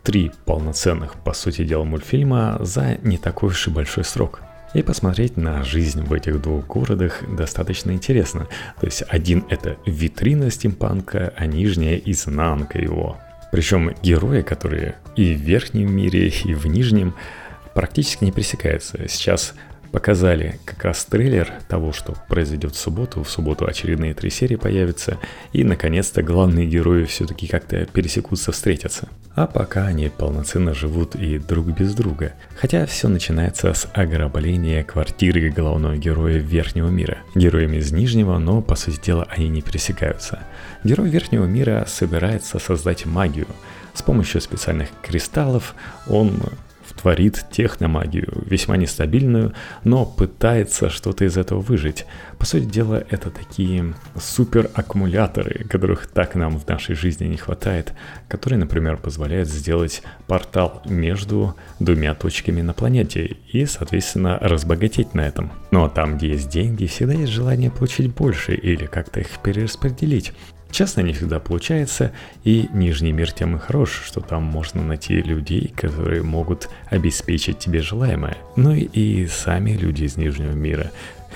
три 0.02 0.32
полноценных, 0.46 1.16
по 1.16 1.34
сути 1.34 1.64
дела, 1.64 1.84
мультфильма 1.84 2.58
за 2.62 2.98
не 3.04 3.18
такой 3.18 3.50
уж 3.50 3.68
и 3.68 3.72
большой 3.72 4.04
срок. 4.04 4.42
И 4.74 4.82
посмотреть 4.82 5.38
на 5.38 5.64
жизнь 5.64 6.04
в 6.04 6.12
этих 6.14 6.42
двух 6.42 6.66
городах 6.68 7.22
достаточно 7.36 7.92
интересно. 7.92 8.48
То 8.80 8.88
есть 8.88 9.04
один 9.08 9.46
это 9.50 9.78
витрина 9.86 10.50
стимпанка, 10.50 11.34
а 11.38 11.46
нижняя 11.46 11.96
изнанка 11.98 12.80
его. 12.80 13.18
Причем 13.52 13.94
герои, 14.02 14.42
которые 14.42 14.96
и 15.16 15.36
в 15.36 15.40
верхнем 15.40 15.96
мире, 15.96 16.30
и 16.30 16.54
в 16.56 16.66
нижнем, 16.66 17.14
практически 17.76 18.24
не 18.24 18.32
пересекаются. 18.32 19.08
Сейчас 19.08 19.54
показали 19.94 20.60
как 20.66 20.84
раз 20.86 21.06
трейлер 21.06 21.54
того, 21.70 21.94
что 21.94 22.16
произойдет 22.28 22.74
в 22.74 22.80
субботу. 22.80 23.24
В 23.24 23.30
субботу 23.30 23.68
очередные 23.68 24.16
три 24.16 24.32
серии 24.32 24.56
появятся. 24.56 25.20
И, 25.54 25.64
наконец-то, 25.64 26.24
главные 26.24 26.66
герои 26.66 27.06
все-таки 27.06 27.48
как-то 27.48 27.86
пересекутся, 27.86 28.52
встретятся. 28.52 29.08
А 29.36 29.46
пока 29.46 29.86
они 29.86 30.10
полноценно 30.10 30.74
живут 30.74 31.16
и 31.16 31.38
друг 31.38 31.68
без 31.68 31.94
друга. 31.94 32.34
Хотя 32.60 32.88
все 32.88 33.08
начинается 33.08 33.72
с 33.74 33.88
ограбления 33.94 34.84
квартиры 34.84 35.52
главного 35.52 35.96
героя 35.96 36.38
Верхнего 36.40 36.90
мира. 36.90 37.20
Героями 37.36 37.78
из 37.78 37.92
Нижнего, 37.92 38.40
но, 38.40 38.64
по 38.64 38.76
сути 38.76 39.00
дела, 39.00 39.28
они 39.30 39.48
не 39.48 39.62
пересекаются. 39.62 40.40
Герой 40.84 41.10
Верхнего 41.10 41.46
мира 41.46 41.86
собирается 41.88 42.58
создать 42.58 43.06
магию– 43.06 43.48
С 43.94 44.02
помощью 44.02 44.42
специальных 44.42 44.90
кристаллов 45.04 45.76
он 46.08 46.34
творит 46.96 47.46
техномагию, 47.52 48.44
весьма 48.46 48.78
нестабильную, 48.78 49.54
но 49.84 50.06
пытается 50.06 50.90
что-то 50.90 51.26
из 51.26 51.38
этого 51.38 51.60
выжить. 51.60 52.06
По 52.38 52.46
сути 52.46 52.66
дела, 52.66 53.04
это 53.10 53.30
такие 53.30 53.94
супераккумуляторы, 54.20 55.66
которых 55.70 56.08
так 56.08 56.36
нам 56.36 56.60
в 56.60 56.68
нашей 56.68 56.96
жизни 56.96 57.26
не 57.26 57.38
хватает, 57.38 57.94
которые, 58.28 58.60
например, 58.60 58.98
позволяют 58.98 59.50
сделать 59.50 60.04
портал 60.28 60.82
между 60.86 61.56
двумя 61.80 62.14
точками 62.16 62.62
на 62.62 62.74
планете 62.74 63.38
и, 63.52 63.66
соответственно, 63.66 64.38
разбогатеть 64.40 65.14
на 65.14 65.22
этом. 65.22 65.52
Но 65.72 65.90
там, 65.90 66.18
где 66.18 66.30
есть 66.30 66.50
деньги, 66.50 66.86
всегда 66.86 67.14
есть 67.14 67.32
желание 67.32 67.72
получить 67.72 68.14
больше 68.14 68.54
или 68.56 68.86
как-то 68.86 69.20
их 69.20 69.40
перераспределить. 69.42 70.34
Честно, 70.74 71.02
не 71.02 71.14
всегда 71.14 71.40
получается, 71.40 72.14
и 72.44 72.68
Нижний 72.74 73.12
мир 73.12 73.32
тем 73.32 73.56
и 73.56 73.60
хорош, 73.60 74.02
что 74.08 74.22
там 74.22 74.42
можно 74.42 74.82
найти 74.82 75.22
людей, 75.22 75.72
которые 75.78 76.24
могут 76.24 76.68
обеспечить 76.90 77.60
тебе 77.60 77.84
желаемое. 77.84 78.38
Ну 78.56 78.74
и 78.74 79.28
сами 79.28 79.74
люди 79.74 80.06
из 80.06 80.18
Нижнего 80.18 80.54
мира 80.54 80.90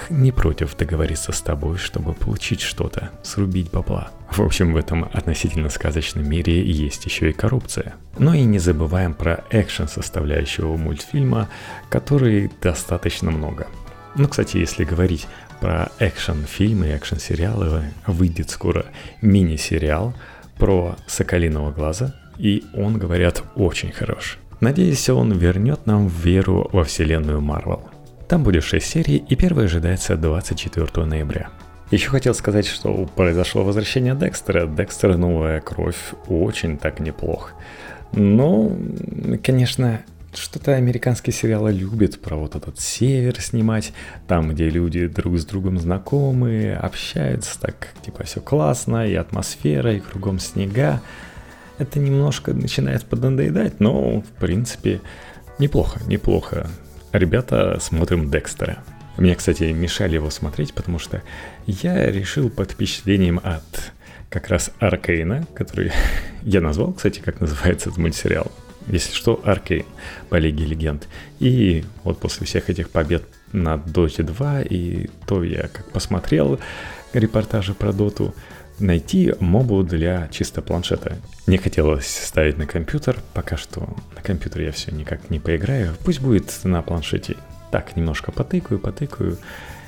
не 0.10 0.32
против 0.32 0.76
договориться 0.76 1.32
с 1.34 1.42
тобой, 1.42 1.78
чтобы 1.78 2.14
получить 2.14 2.62
что-то, 2.62 3.12
срубить 3.22 3.70
бабла. 3.70 4.10
В 4.32 4.42
общем, 4.42 4.74
в 4.74 4.76
этом 4.76 5.04
относительно 5.14 5.70
сказочном 5.70 6.28
мире 6.28 6.66
есть 6.66 7.06
еще 7.06 7.30
и 7.30 7.34
коррупция. 7.34 7.94
Но 8.18 8.34
и 8.34 8.42
не 8.42 8.58
забываем 8.58 9.14
про 9.14 9.44
экшен 9.52 9.88
составляющего 9.88 10.78
мультфильма, 10.78 11.48
который 11.90 12.50
достаточно 12.60 13.30
много. 13.30 13.68
Ну, 14.16 14.28
кстати, 14.28 14.58
если 14.58 14.84
говорить 14.84 15.28
про 15.60 15.90
экшен-фильмы 16.00 16.88
и 16.88 16.96
экшен-сериалы 16.98 17.84
выйдет 18.06 18.50
скоро 18.50 18.86
мини-сериал 19.22 20.14
про 20.58 20.96
Соколиного 21.08 21.72
глаза, 21.72 22.16
и 22.38 22.64
он, 22.74 22.98
говорят, 22.98 23.44
очень 23.56 23.92
хорош. 23.92 24.38
Надеюсь, 24.60 25.10
он 25.10 25.32
вернет 25.32 25.86
нам 25.86 26.08
веру 26.08 26.70
во 26.74 26.84
вселенную 26.84 27.42
Марвел. 27.42 27.90
Там 28.28 28.44
будет 28.44 28.64
6 28.64 28.86
серий, 28.86 29.18
и 29.18 29.36
первая 29.36 29.66
ожидается 29.66 30.18
24 30.18 31.06
ноября. 31.06 31.50
Еще 31.92 32.10
хотел 32.10 32.34
сказать, 32.34 32.66
что 32.66 33.06
произошло 33.16 33.64
возвращение 33.64 34.14
Декстера. 34.14 34.68
Декстер 34.68 35.16
«Новая 35.16 35.62
кровь» 35.62 36.14
очень 36.28 36.78
так 36.78 37.00
неплох. 37.00 37.54
Но, 38.12 38.72
конечно, 39.44 40.02
что-то 40.38 40.76
американские 40.76 41.34
сериалы 41.34 41.72
любят 41.72 42.20
про 42.20 42.36
вот 42.36 42.56
этот 42.56 42.80
север 42.80 43.40
снимать, 43.42 43.94
там, 44.28 44.50
где 44.50 44.70
люди 44.70 45.08
друг 45.08 45.38
с 45.38 45.46
другом 45.46 45.80
знакомы, 45.80 46.74
общаются, 46.74 47.60
так, 47.60 47.90
типа, 48.04 48.24
все 48.24 48.40
классно, 48.42 49.08
и 49.08 49.16
атмосфера, 49.16 49.94
и 49.94 50.00
кругом 50.00 50.40
снега. 50.40 51.02
Это 51.78 52.00
немножко 52.00 52.54
начинает 52.54 53.06
поднадоедать, 53.06 53.80
но, 53.80 54.22
в 54.22 54.40
принципе, 54.40 55.02
неплохо, 55.60 56.00
неплохо. 56.08 56.68
Ребята, 57.12 57.78
смотрим 57.80 58.30
Декстера. 58.30 58.78
Мне, 59.18 59.36
кстати, 59.36 59.64
мешали 59.64 60.16
его 60.16 60.30
смотреть, 60.30 60.74
потому 60.74 61.00
что 61.00 61.22
я 61.66 62.12
решил 62.12 62.50
под 62.50 62.72
впечатлением 62.72 63.40
от 63.44 63.92
как 64.30 64.50
раз 64.50 64.72
Аркейна, 64.80 65.48
который 65.56 65.92
я 66.44 66.62
назвал, 66.62 66.94
кстати, 66.94 67.20
как 67.20 67.40
называется 67.40 67.90
этот 67.90 67.98
мультсериал 67.98 68.52
если 68.88 69.14
что, 69.14 69.42
Аркейн 69.44 69.86
по 70.30 70.36
Лиге 70.36 70.66
Легенд. 70.66 71.08
И 71.40 71.84
вот 72.04 72.20
после 72.20 72.46
всех 72.46 72.70
этих 72.70 72.90
побед 72.90 73.24
на 73.52 73.76
Dota 73.76 74.24
2, 74.24 74.62
и 74.64 75.08
то 75.26 75.44
я 75.44 75.68
как 75.68 75.86
посмотрел 75.92 76.60
репортажи 77.14 77.74
про 77.74 77.94
Доту, 77.94 78.34
найти 78.80 79.34
мобу 79.40 79.84
для 79.84 80.28
чисто 80.30 80.62
планшета. 80.62 81.18
Не 81.48 81.58
хотелось 81.58 82.08
ставить 82.08 82.58
на 82.58 82.66
компьютер, 82.66 83.18
пока 83.34 83.58
что 83.58 83.96
на 84.16 84.22
компьютер 84.22 84.62
я 84.62 84.72
все 84.72 84.92
никак 84.92 85.30
не 85.30 85.40
поиграю, 85.40 85.96
пусть 86.04 86.22
будет 86.22 86.52
на 86.64 86.82
планшете. 86.82 87.38
Так, 87.72 87.96
немножко 87.96 88.32
потыкаю, 88.32 88.80
потыкаю, 88.80 89.38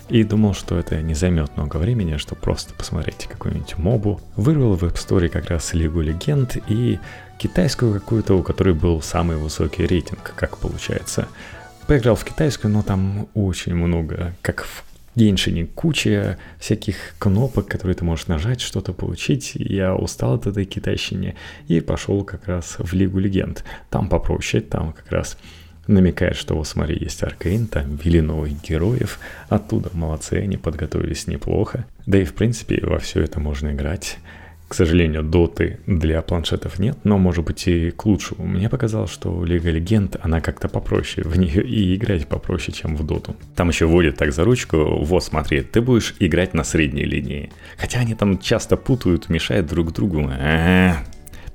и 0.09 0.23
думал, 0.23 0.53
что 0.53 0.77
это 0.77 1.01
не 1.01 1.13
займет 1.13 1.55
много 1.55 1.77
времени, 1.77 2.17
чтобы 2.17 2.41
просто 2.41 2.73
посмотреть 2.73 3.27
какую-нибудь 3.27 3.77
мобу. 3.77 4.19
Вырвал 4.35 4.75
в 4.75 4.83
App 4.83 4.95
Store 4.95 5.29
как 5.29 5.49
раз 5.49 5.73
Лигу 5.73 6.01
Легенд 6.01 6.57
и 6.67 6.99
китайскую 7.39 7.93
какую-то, 7.93 8.35
у 8.35 8.43
которой 8.43 8.73
был 8.73 9.01
самый 9.01 9.37
высокий 9.37 9.87
рейтинг, 9.87 10.33
как 10.35 10.57
получается. 10.57 11.27
Поиграл 11.87 12.15
в 12.15 12.25
китайскую, 12.25 12.71
но 12.71 12.83
там 12.83 13.29
очень 13.33 13.73
много, 13.73 14.35
как 14.41 14.65
в 14.65 14.83
Геншине, 15.15 15.65
куча 15.65 16.37
всяких 16.59 17.15
кнопок, 17.17 17.67
которые 17.67 17.95
ты 17.95 18.05
можешь 18.05 18.27
нажать, 18.27 18.61
что-то 18.61 18.93
получить. 18.93 19.53
Я 19.55 19.95
устал 19.95 20.35
от 20.35 20.47
этой 20.47 20.65
китайщины 20.65 21.35
и 21.67 21.79
пошел 21.79 22.23
как 22.23 22.47
раз 22.47 22.75
в 22.77 22.93
Лигу 22.93 23.19
Легенд. 23.19 23.63
Там 23.89 24.09
попроще, 24.09 24.61
там 24.61 24.93
как 24.93 25.09
раз 25.11 25.37
намекает, 25.87 26.35
что 26.35 26.55
вот 26.55 26.67
смотри, 26.67 26.97
есть 26.99 27.23
Аркейн, 27.23 27.67
там 27.67 27.95
ввели 27.95 28.21
новых 28.21 28.61
героев, 28.61 29.19
оттуда 29.47 29.89
молодцы, 29.93 30.33
они 30.33 30.57
подготовились 30.57 31.25
неплохо. 31.25 31.85
Да 32.05 32.19
и 32.19 32.25
в 32.25 32.35
принципе 32.35 32.79
во 32.85 32.99
все 32.99 33.21
это 33.21 33.39
можно 33.39 33.69
играть. 33.71 34.19
К 34.69 34.75
сожалению, 34.75 35.23
доты 35.23 35.79
для 35.87 36.21
планшетов 36.21 36.77
нет, 36.77 36.99
но 37.03 37.17
может 37.17 37.43
быть 37.43 37.67
и 37.67 37.89
к 37.89 38.05
лучшему. 38.05 38.45
Мне 38.45 38.69
показалось, 38.69 39.09
что 39.09 39.43
Лига 39.43 39.71
Легенд, 39.71 40.15
она 40.21 40.41
как-то 40.41 40.69
попроще, 40.69 41.27
в 41.27 41.39
нее 41.39 41.63
и 41.63 41.95
играть 41.95 42.27
попроще, 42.27 42.71
чем 42.71 42.95
в 42.95 43.03
доту. 43.03 43.35
Там 43.55 43.69
еще 43.69 43.87
вводят 43.87 44.17
так 44.17 44.31
за 44.31 44.43
ручку, 44.43 44.77
вот 44.77 45.23
смотри, 45.23 45.61
ты 45.61 45.81
будешь 45.81 46.13
играть 46.19 46.53
на 46.53 46.63
средней 46.63 47.05
линии. 47.05 47.51
Хотя 47.79 48.01
они 48.01 48.13
там 48.13 48.37
часто 48.37 48.77
путают, 48.77 49.27
мешают 49.27 49.65
друг 49.65 49.91
другу. 49.91 50.29
А-а-а. 50.29 51.03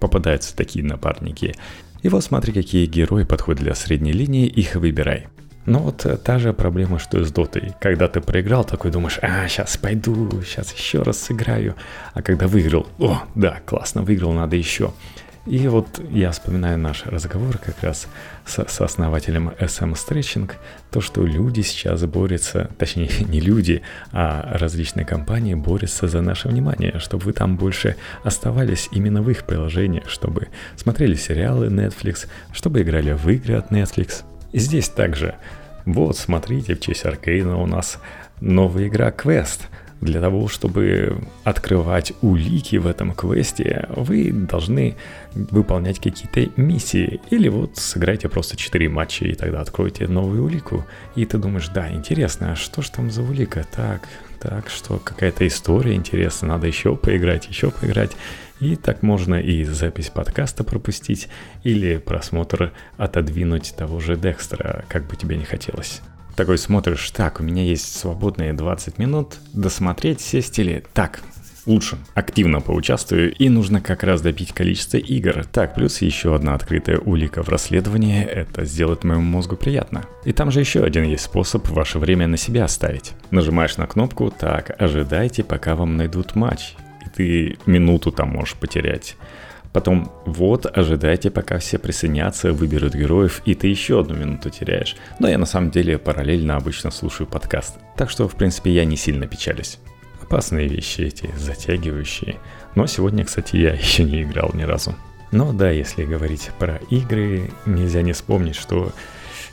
Попадаются 0.00 0.57
такие 0.57 0.85
напарники. 0.85 1.55
И 2.03 2.09
вот 2.09 2.24
смотри, 2.24 2.53
какие 2.53 2.85
герои 2.87 3.22
подходят 3.22 3.62
для 3.62 3.77
средней 3.77 4.12
линии, 4.12 4.48
их 4.48 4.74
выбирай. 4.74 5.29
Но 5.66 5.79
вот 5.79 6.05
э, 6.07 6.16
та 6.16 6.38
же 6.38 6.53
проблема, 6.53 6.98
что 6.98 7.20
и 7.20 7.24
с 7.24 7.33
дотой. 7.33 7.72
Когда 7.81 8.09
ты 8.09 8.20
проиграл, 8.20 8.64
такой 8.64 8.90
думаешь, 8.90 9.18
а, 9.22 9.48
сейчас 9.48 9.77
пойду, 9.77 10.42
сейчас 10.42 10.72
еще 10.72 11.03
раз 11.03 11.18
сыграю. 11.18 11.74
А 12.12 12.22
когда 12.22 12.46
выиграл, 12.46 12.87
о, 12.98 13.22
да, 13.35 13.61
классно, 13.64 14.03
выиграл, 14.03 14.33
надо 14.33 14.57
еще. 14.57 14.92
И 15.46 15.68
вот 15.68 16.00
я 16.11 16.31
вспоминаю 16.31 16.79
наш 16.79 17.05
разговор 17.05 17.59
как 17.59 17.83
раз 17.83 18.07
с, 18.46 18.64
с 18.66 18.81
основателем 18.81 19.50
SM 19.61 19.92
Stretching, 19.92 20.50
то, 20.90 21.03
что 21.03 21.27
люди 21.27 21.61
сейчас 21.61 22.03
борются, 22.07 22.70
точнее 22.79 23.11
не 23.29 23.40
люди, 23.40 23.83
а 24.11 24.57
различные 24.59 25.05
компании 25.05 25.55
борются 25.55 26.09
за 26.09 26.22
наше 26.22 26.48
внимание, 26.48 26.98
чтобы 26.98 27.24
вы 27.24 27.33
там 27.35 27.57
больше 27.57 27.96
оставались 28.22 28.88
именно 28.90 29.20
в 29.20 29.29
их 29.29 29.44
приложениях, 29.44 30.09
чтобы 30.09 30.48
смотрели 30.77 31.14
сериалы 31.14 31.66
Netflix, 31.66 32.27
чтобы 32.53 32.81
играли 32.81 33.12
в 33.12 33.29
игры 33.29 33.57
от 33.57 33.70
Netflix. 33.70 34.24
И 34.55 34.59
здесь 34.61 34.88
также, 34.88 35.35
вот 35.85 36.17
смотрите, 36.17 36.77
в 36.77 36.81
честь 36.81 37.05
Аркейна 37.05 37.61
у 37.61 37.67
нас 37.67 37.99
новая 38.40 38.87
игра 38.87 39.11
Quest– 39.11 39.62
для 40.05 40.21
того, 40.21 40.49
чтобы 40.49 41.19
открывать 41.45 42.12
улики 42.21 42.77
в 42.77 42.87
этом 42.87 43.14
квесте, 43.14 43.88
вы 43.88 44.31
должны 44.33 44.97
выполнять 45.35 45.99
какие-то 45.99 46.61
миссии. 46.61 47.21
Или 47.31 47.49
вот 47.49 47.79
сыграйте 47.79 48.29
просто 48.29 48.57
4 48.57 48.88
матча 48.88 49.25
и 49.25 49.35
тогда 49.35 49.62
откроете 49.62 50.07
новую 50.07 50.45
улику. 50.45 50.85
И 51.17 51.25
ты 51.25 51.38
думаешь, 51.38 51.69
да, 51.69 51.90
интересно, 51.90 52.53
а 52.53 52.57
что 52.57 52.83
ж 52.83 52.90
там 52.90 53.11
за 53.11 53.23
улика? 53.23 53.67
Так, 53.75 54.07
так, 54.40 54.69
что 54.69 54.99
какая-то 54.99 55.47
история 55.47 55.95
интересная, 55.95 56.51
надо 56.51 56.67
еще 56.67 56.97
поиграть, 56.97 57.49
еще 57.49 57.71
поиграть. 57.71 58.12
И 58.61 58.77
так 58.77 59.03
можно 59.03 59.35
и 59.35 59.64
запись 59.64 60.11
подкаста 60.11 60.64
пропустить, 60.64 61.29
или 61.64 61.97
просмотр 61.97 62.73
отодвинуть 62.97 63.75
того 63.77 64.01
же 64.01 64.17
Декстера, 64.17 64.85
как 64.88 65.07
бы 65.07 65.17
тебе 65.17 65.37
не 65.37 65.45
хотелось. 65.45 66.01
Такой 66.37 66.59
смотришь, 66.59 67.11
так, 67.11 67.40
у 67.40 67.45
меня 67.45 67.62
есть 67.62 67.97
свободные 67.97 68.53
20 68.53 68.99
минут, 68.99 69.37
досмотреть, 69.53 70.21
сесть 70.21 70.59
или... 70.59 70.85
Так, 70.93 71.21
лучше 71.67 71.97
активно 72.14 72.61
поучаствую, 72.61 73.33
и 73.35 73.49
нужно 73.49 73.81
как 73.81 74.03
раз 74.03 74.21
добить 74.21 74.53
количество 74.53 74.97
игр. 74.97 75.45
Так, 75.45 75.75
плюс 75.75 76.03
еще 76.03 76.35
одна 76.35 76.55
открытая 76.55 76.99
улика 76.99 77.43
в 77.43 77.49
расследовании, 77.49 78.25
это 78.25 78.64
сделает 78.64 79.05
моему 79.05 79.23
мозгу 79.23 79.57
приятно. 79.57 80.05
И 80.25 80.33
там 80.33 80.51
же 80.51 80.61
еще 80.61 80.83
один 80.83 81.05
есть 81.05 81.25
способ 81.25 81.69
ваше 81.69 81.99
время 81.99 82.27
на 82.27 82.37
себя 82.37 82.64
оставить. 82.64 83.12
Нажимаешь 83.31 83.77
на 83.77 83.87
кнопку, 83.87 84.33
так, 84.37 84.75
ожидайте, 84.81 85.45
пока 85.45 85.77
вам 85.77 85.97
найдут 85.97 86.35
матч. 86.35 86.75
Ты 87.14 87.59
минуту 87.66 88.11
там 88.11 88.31
можешь 88.31 88.55
потерять. 88.55 89.16
Потом 89.74 90.12
вот, 90.24 90.66
ожидайте, 90.66 91.31
пока 91.31 91.59
все 91.59 91.79
присоединятся, 91.79 92.53
выберут 92.53 92.94
героев, 92.94 93.42
и 93.44 93.55
ты 93.55 93.66
еще 93.66 94.00
одну 94.00 94.14
минуту 94.14 94.48
теряешь. 94.48 94.94
Но 95.18 95.29
я 95.29 95.37
на 95.37 95.46
самом 95.46 95.72
деле 95.72 95.98
параллельно 95.98 96.57
обычно 96.57 96.92
слушаю 96.92 97.27
подкаст. 97.27 97.79
Так 97.96 98.09
что, 98.09 98.29
в 98.29 98.37
принципе, 98.37 98.70
я 98.70 98.85
не 98.85 98.96
сильно 98.96 99.27
печалюсь. 99.27 99.79
Опасные 100.22 100.68
вещи 100.68 101.00
эти, 101.00 101.29
затягивающие. 101.37 102.37
Но 102.77 102.87
сегодня, 102.87 103.24
кстати, 103.24 103.57
я 103.57 103.72
еще 103.74 104.05
не 104.05 104.22
играл 104.22 104.53
ни 104.55 104.62
разу. 104.62 104.94
Но 105.33 105.53
да, 105.53 105.70
если 105.70 106.05
говорить 106.05 106.50
про 106.61 106.77
игры, 106.90 107.50
нельзя 107.66 108.03
не 108.03 108.12
вспомнить, 108.12 108.55
что 108.55 108.92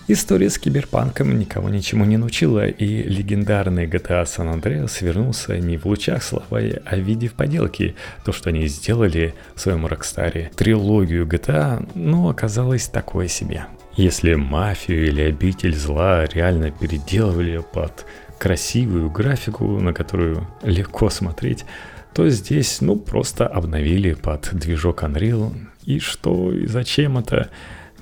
История 0.07 0.49
с 0.49 0.57
киберпанком 0.57 1.37
никого 1.37 1.69
ничему 1.69 2.05
не 2.05 2.17
научила, 2.17 2.65
и 2.65 3.03
легендарный 3.03 3.85
GTA 3.85 4.23
San 4.25 4.53
Andreas 4.53 4.97
вернулся 5.01 5.57
не 5.57 5.77
в 5.77 5.85
лучах 5.85 6.23
славы, 6.23 6.81
а 6.85 6.95
в 6.95 6.99
виде 6.99 7.27
в 7.27 7.33
поделке. 7.33 7.95
То, 8.25 8.31
что 8.33 8.49
они 8.49 8.67
сделали 8.67 9.35
в 9.55 9.61
своем 9.61 9.85
Рокстаре, 9.85 10.51
трилогию 10.55 11.25
GTA, 11.25 11.89
ну, 11.95 12.29
оказалось 12.29 12.87
такое 12.87 13.27
себе. 13.27 13.67
Если 13.95 14.33
мафию 14.33 15.07
или 15.07 15.21
обитель 15.21 15.75
зла 15.75 16.25
реально 16.25 16.71
переделывали 16.71 17.61
под 17.71 18.05
красивую 18.39 19.11
графику, 19.11 19.65
на 19.79 19.93
которую 19.93 20.47
легко 20.63 21.09
смотреть, 21.09 21.63
то 22.13 22.27
здесь, 22.27 22.81
ну, 22.81 22.95
просто 22.95 23.47
обновили 23.47 24.13
под 24.13 24.49
движок 24.53 25.03
Unreal. 25.03 25.53
И 25.85 25.99
что, 25.99 26.51
и 26.51 26.65
зачем 26.65 27.17
это? 27.17 27.49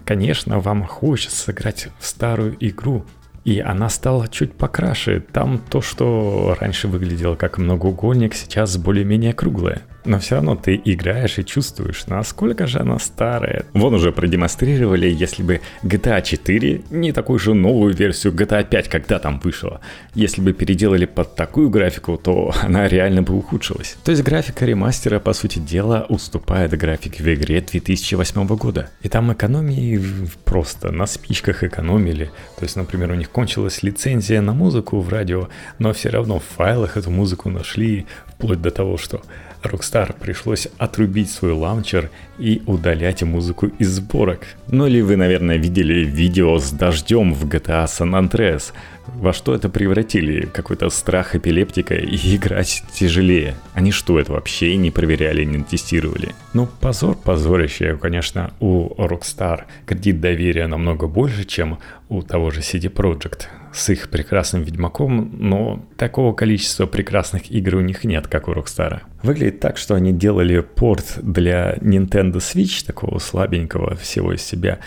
Конечно, 0.09 0.59
вам 0.59 0.85
хочется 0.85 1.37
сыграть 1.37 1.89
в 1.99 2.07
старую 2.07 2.57
игру, 2.59 3.05
и 3.45 3.59
она 3.59 3.89
стала 3.89 4.27
чуть 4.27 4.53
покраше. 4.53 5.23
Там 5.31 5.59
то, 5.59 5.81
что 5.83 6.57
раньше 6.59 6.87
выглядело 6.87 7.35
как 7.35 7.59
многоугольник, 7.59 8.33
сейчас 8.33 8.75
более-менее 8.77 9.33
круглое 9.33 9.83
но 10.05 10.19
все 10.19 10.35
равно 10.35 10.55
ты 10.55 10.79
играешь 10.83 11.39
и 11.39 11.45
чувствуешь, 11.45 12.07
насколько 12.07 12.67
же 12.67 12.79
она 12.79 12.99
старая. 12.99 13.65
Вон 13.73 13.93
уже 13.93 14.11
продемонстрировали, 14.11 15.07
если 15.09 15.43
бы 15.43 15.61
GTA 15.83 16.21
4 16.21 16.81
не 16.89 17.11
такую 17.11 17.39
же 17.39 17.53
новую 17.53 17.93
версию 17.93 18.33
GTA 18.33 18.67
5, 18.67 18.89
когда 18.89 19.19
там 19.19 19.39
вышла. 19.39 19.81
Если 20.13 20.41
бы 20.41 20.53
переделали 20.53 21.05
под 21.05 21.35
такую 21.35 21.69
графику, 21.69 22.17
то 22.17 22.53
она 22.61 22.87
реально 22.87 23.21
бы 23.21 23.35
ухудшилась. 23.35 23.97
То 24.03 24.11
есть 24.11 24.23
графика 24.23 24.65
ремастера, 24.65 25.19
по 25.19 25.33
сути 25.33 25.59
дела, 25.59 26.05
уступает 26.09 26.71
графике 26.71 27.23
в 27.23 27.33
игре 27.33 27.61
2008 27.61 28.47
года. 28.47 28.89
И 29.01 29.09
там 29.09 29.31
экономии 29.33 30.01
просто 30.45 30.91
на 30.91 31.05
спичках 31.05 31.63
экономили. 31.63 32.31
То 32.57 32.63
есть, 32.63 32.75
например, 32.75 33.11
у 33.11 33.15
них 33.15 33.29
кончилась 33.29 33.83
лицензия 33.83 34.41
на 34.41 34.53
музыку 34.53 34.99
в 34.99 35.09
радио, 35.09 35.49
но 35.77 35.93
все 35.93 36.09
равно 36.09 36.39
в 36.39 36.43
файлах 36.43 36.97
эту 36.97 37.11
музыку 37.11 37.49
нашли, 37.49 38.05
вплоть 38.27 38.61
до 38.61 38.71
того, 38.71 38.97
что 38.97 39.21
Rockstar 39.63 40.15
пришлось 40.17 40.67
отрубить 40.77 41.29
свой 41.29 41.51
лаунчер 41.51 42.09
и 42.37 42.61
удалять 42.65 43.23
музыку 43.23 43.67
из 43.79 43.89
сборок. 43.89 44.47
Ну 44.67 44.87
или 44.87 45.01
вы, 45.01 45.17
наверное, 45.17 45.57
видели 45.57 46.05
видео 46.05 46.57
с 46.59 46.71
дождем 46.71 47.33
в 47.33 47.45
GTA 47.45 47.85
San 47.85 48.11
Andreas. 48.19 48.71
Во 49.07 49.33
что 49.33 49.53
это 49.53 49.69
превратили? 49.69 50.45
Какой-то 50.45 50.89
страх 50.89 51.35
эпилептика 51.35 51.95
и 51.95 52.15
играть 52.35 52.83
тяжелее. 52.93 53.55
Они 53.73 53.91
что, 53.91 54.19
это 54.19 54.31
вообще 54.31 54.75
не 54.77 54.91
проверяли, 54.91 55.43
не 55.43 55.63
тестировали? 55.63 56.33
Ну, 56.53 56.67
позор, 56.79 57.15
позорище, 57.15 57.97
конечно, 57.97 58.53
у 58.59 58.93
Rockstar 58.95 59.63
кредит 59.85 60.21
доверия 60.21 60.67
намного 60.67 61.07
больше, 61.07 61.43
чем 61.45 61.79
у 62.07 62.21
того 62.21 62.51
же 62.51 62.61
CD 62.61 62.91
Projekt 62.91 63.47
с 63.73 63.89
их 63.89 64.09
прекрасным 64.09 64.63
Ведьмаком, 64.63 65.31
но 65.37 65.85
такого 65.97 66.33
количества 66.33 66.85
прекрасных 66.85 67.51
игр 67.51 67.75
у 67.75 67.81
них 67.81 68.03
нет, 68.03 68.27
как 68.27 68.47
у 68.47 68.51
Rockstar. 68.51 69.01
Выглядит 69.21 69.59
так, 69.59 69.77
что 69.77 69.95
они 69.95 70.13
делали 70.13 70.59
порт 70.61 71.19
для 71.21 71.75
Nintendo 71.81 72.37
Switch, 72.37 72.85
такого 72.85 73.19
слабенького 73.19 73.95
всего 73.95 74.33
из 74.33 74.41
себя, 74.41 74.79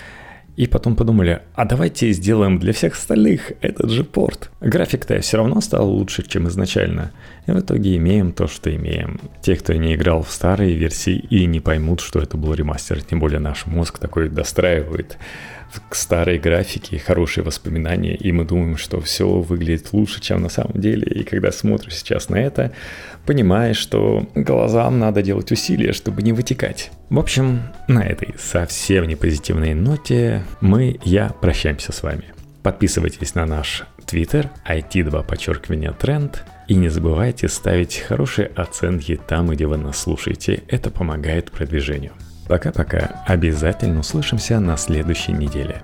и 0.56 0.66
потом 0.66 0.96
подумали, 0.96 1.42
а 1.54 1.64
давайте 1.64 2.12
сделаем 2.12 2.58
для 2.58 2.74
всех 2.74 2.92
остальных 2.92 3.52
этот 3.62 3.90
же 3.90 4.04
порт. 4.04 4.50
График-то 4.60 5.18
все 5.20 5.38
равно 5.38 5.60
стал 5.62 5.88
лучше, 5.88 6.22
чем 6.28 6.46
изначально. 6.48 7.12
И 7.46 7.52
в 7.52 7.58
итоге 7.58 7.96
имеем 7.96 8.32
то, 8.32 8.46
что 8.46 8.74
имеем. 8.74 9.18
Те, 9.40 9.56
кто 9.56 9.72
не 9.72 9.94
играл 9.94 10.22
в 10.22 10.30
старые 10.30 10.74
версии 10.74 11.16
и 11.16 11.46
не 11.46 11.60
поймут, 11.60 12.00
что 12.00 12.20
это 12.20 12.36
был 12.36 12.52
ремастер, 12.52 13.00
тем 13.02 13.18
более 13.18 13.40
наш 13.40 13.64
мозг 13.64 13.98
такой 13.98 14.28
достраивает 14.28 15.16
старой 15.90 16.38
графике, 16.38 16.98
хорошие 16.98 17.44
воспоминания, 17.44 18.14
и 18.14 18.32
мы 18.32 18.44
думаем, 18.44 18.76
что 18.76 19.00
все 19.00 19.28
выглядит 19.28 19.92
лучше, 19.92 20.20
чем 20.20 20.42
на 20.42 20.48
самом 20.48 20.80
деле. 20.80 21.06
И 21.06 21.24
когда 21.24 21.52
смотришь 21.52 21.96
сейчас 21.96 22.28
на 22.28 22.36
это, 22.36 22.72
понимаешь, 23.26 23.76
что 23.76 24.28
глазам 24.34 24.98
надо 24.98 25.22
делать 25.22 25.50
усилия, 25.52 25.92
чтобы 25.92 26.22
не 26.22 26.32
вытекать. 26.32 26.90
В 27.10 27.18
общем, 27.18 27.62
на 27.88 28.04
этой 28.04 28.34
совсем 28.38 29.06
не 29.06 29.16
позитивной 29.16 29.74
ноте 29.74 30.44
мы, 30.60 30.98
я 31.04 31.28
прощаемся 31.28 31.92
с 31.92 32.02
вами. 32.02 32.24
Подписывайтесь 32.62 33.34
на 33.34 33.44
наш 33.44 33.84
Twitter, 34.06 34.48
IT2 34.68 35.26
подчеркивание 35.26 35.92
тренд, 35.92 36.44
и 36.68 36.74
не 36.74 36.88
забывайте 36.88 37.48
ставить 37.48 37.98
хорошие 37.98 38.46
оценки 38.48 39.20
там, 39.28 39.48
где 39.48 39.66
вы 39.66 39.76
нас 39.76 39.98
слушаете. 39.98 40.62
Это 40.68 40.90
помогает 40.90 41.50
продвижению. 41.50 42.12
Пока-пока. 42.52 43.22
Обязательно 43.26 44.00
услышимся 44.00 44.60
на 44.60 44.76
следующей 44.76 45.32
неделе. 45.32 45.80